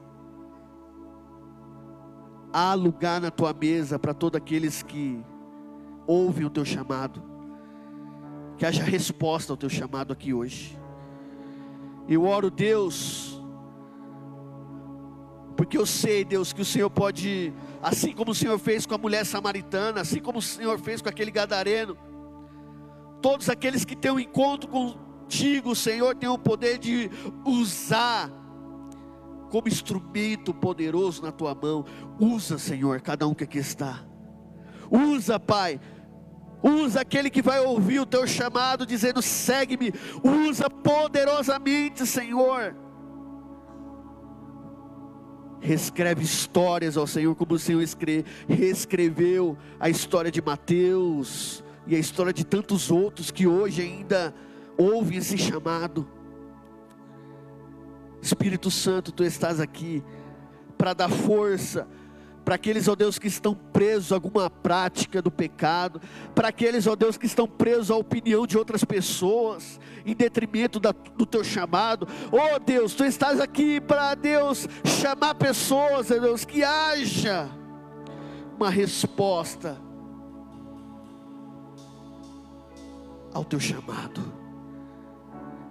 Há 2.51 2.73
lugar 2.73 3.21
na 3.21 3.31
tua 3.31 3.53
mesa 3.53 3.97
para 3.97 4.13
todos 4.13 4.37
aqueles 4.37 4.83
que 4.83 5.23
ouve 6.05 6.45
o 6.45 6.49
teu 6.49 6.65
chamado, 6.65 7.21
que 8.57 8.65
haja 8.65 8.83
resposta 8.83 9.53
ao 9.53 9.57
teu 9.57 9.69
chamado 9.69 10.13
aqui 10.13 10.33
hoje. 10.33 10.79
Eu 12.07 12.25
oro, 12.25 12.51
Deus, 12.51 13.41
porque 15.55 15.77
eu 15.77 15.85
sei, 15.85 16.25
Deus, 16.25 16.51
que 16.51 16.61
o 16.61 16.65
Senhor 16.65 16.89
pode, 16.89 17.53
assim 17.81 18.13
como 18.13 18.31
o 18.31 18.35
Senhor 18.35 18.57
fez 18.59 18.85
com 18.85 18.95
a 18.95 18.97
mulher 18.97 19.25
samaritana, 19.25 20.01
assim 20.01 20.19
como 20.19 20.39
o 20.39 20.41
Senhor 20.41 20.77
fez 20.79 21.01
com 21.01 21.09
aquele 21.09 21.31
gadareno, 21.31 21.97
todos 23.21 23.49
aqueles 23.49 23.85
que 23.85 23.95
têm 23.95 24.11
um 24.11 24.19
encontro 24.19 24.69
contigo, 24.69 25.71
o 25.71 25.75
Senhor 25.75 26.15
tem 26.15 26.27
o 26.27 26.37
poder 26.37 26.77
de 26.77 27.09
usar 27.45 28.29
como 29.49 29.67
instrumento 29.67 30.53
poderoso 30.53 31.21
na 31.21 31.31
tua 31.31 31.53
mão. 31.53 31.85
Usa, 32.19 32.57
Senhor, 32.57 32.99
cada 33.01 33.27
um 33.27 33.33
que 33.33 33.43
aqui 33.43 33.59
está. 33.59 34.03
Usa, 34.93 35.39
Pai, 35.39 35.79
Usa 36.63 37.01
aquele 37.01 37.29
que 37.29 37.41
vai 37.41 37.59
ouvir 37.59 37.99
o 37.99 38.05
teu 38.05 38.25
chamado, 38.25 38.85
dizendo: 38.85 39.21
segue-me. 39.21 39.93
Usa 40.23 40.69
poderosamente, 40.69 42.07
Senhor. 42.07 42.73
Reescreve 45.59 46.23
histórias 46.23 46.95
ao 46.95 47.05
Senhor, 47.05 47.35
como 47.35 47.55
o 47.55 47.59
Senhor 47.59 47.81
escreve, 47.81 48.25
reescreveu 48.47 49.57
a 49.77 49.89
história 49.89 50.31
de 50.31 50.41
Mateus 50.41 51.63
e 51.85 51.95
a 51.95 51.99
história 51.99 52.33
de 52.33 52.45
tantos 52.45 52.89
outros 52.89 53.29
que 53.29 53.45
hoje 53.45 53.81
ainda 53.81 54.33
ouvem 54.77 55.17
esse 55.17 55.37
chamado. 55.37 56.07
Espírito 58.21 58.71
Santo, 58.71 59.11
tu 59.11 59.23
estás 59.23 59.59
aqui 59.59 60.01
para 60.77 60.93
dar 60.93 61.09
força 61.09 61.87
para 62.43 62.55
aqueles, 62.55 62.87
ó 62.87 62.95
Deus, 62.95 63.17
que 63.17 63.27
estão 63.27 63.55
presos 63.55 64.11
a 64.11 64.15
alguma 64.15 64.49
prática 64.49 65.21
do 65.21 65.31
pecado, 65.31 66.01
para 66.35 66.49
aqueles, 66.49 66.85
ó 66.87 66.95
Deus, 66.95 67.17
que 67.17 67.25
estão 67.25 67.47
presos 67.47 67.89
à 67.89 67.95
opinião 67.95 68.45
de 68.45 68.57
outras 68.57 68.83
pessoas, 68.83 69.79
em 70.05 70.13
detrimento 70.13 70.79
da, 70.79 70.91
do 70.91 71.25
teu 71.25 71.43
chamado, 71.43 72.07
ó 72.31 72.59
Deus, 72.59 72.93
tu 72.93 73.05
estás 73.05 73.39
aqui 73.39 73.79
para, 73.79 74.15
Deus, 74.15 74.67
chamar 74.83 75.35
pessoas, 75.35 76.11
ó 76.11 76.19
Deus, 76.19 76.43
que 76.43 76.63
haja 76.63 77.49
uma 78.57 78.69
resposta 78.69 79.77
ao 83.33 83.45
teu 83.45 83.59
chamado, 83.59 84.21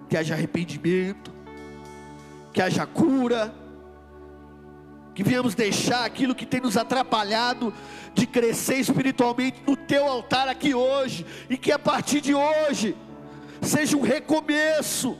que 0.09 0.17
haja 0.17 0.33
arrependimento, 0.33 1.31
que 2.51 2.61
haja 2.61 2.85
cura, 2.85 3.53
que 5.13 5.23
viemos 5.23 5.55
deixar 5.55 6.05
aquilo 6.05 6.33
que 6.35 6.45
tem 6.45 6.59
nos 6.59 6.75
atrapalhado 6.75 7.73
de 8.13 8.25
crescer 8.25 8.77
espiritualmente 8.77 9.61
no 9.65 9.75
teu 9.75 10.05
altar 10.05 10.47
aqui 10.47 10.73
hoje, 10.73 11.25
e 11.49 11.57
que 11.57 11.71
a 11.71 11.79
partir 11.79 12.21
de 12.21 12.33
hoje 12.33 12.95
seja 13.61 13.95
um 13.95 14.01
recomeço 14.01 15.17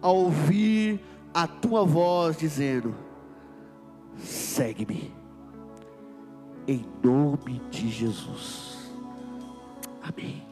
a 0.00 0.10
ouvir 0.10 1.00
a 1.32 1.46
tua 1.46 1.84
voz 1.84 2.36
dizendo: 2.36 2.94
segue-me, 4.16 5.12
em 6.68 6.84
nome 7.02 7.60
de 7.70 7.90
Jesus. 7.90 8.92
Amém. 10.02 10.45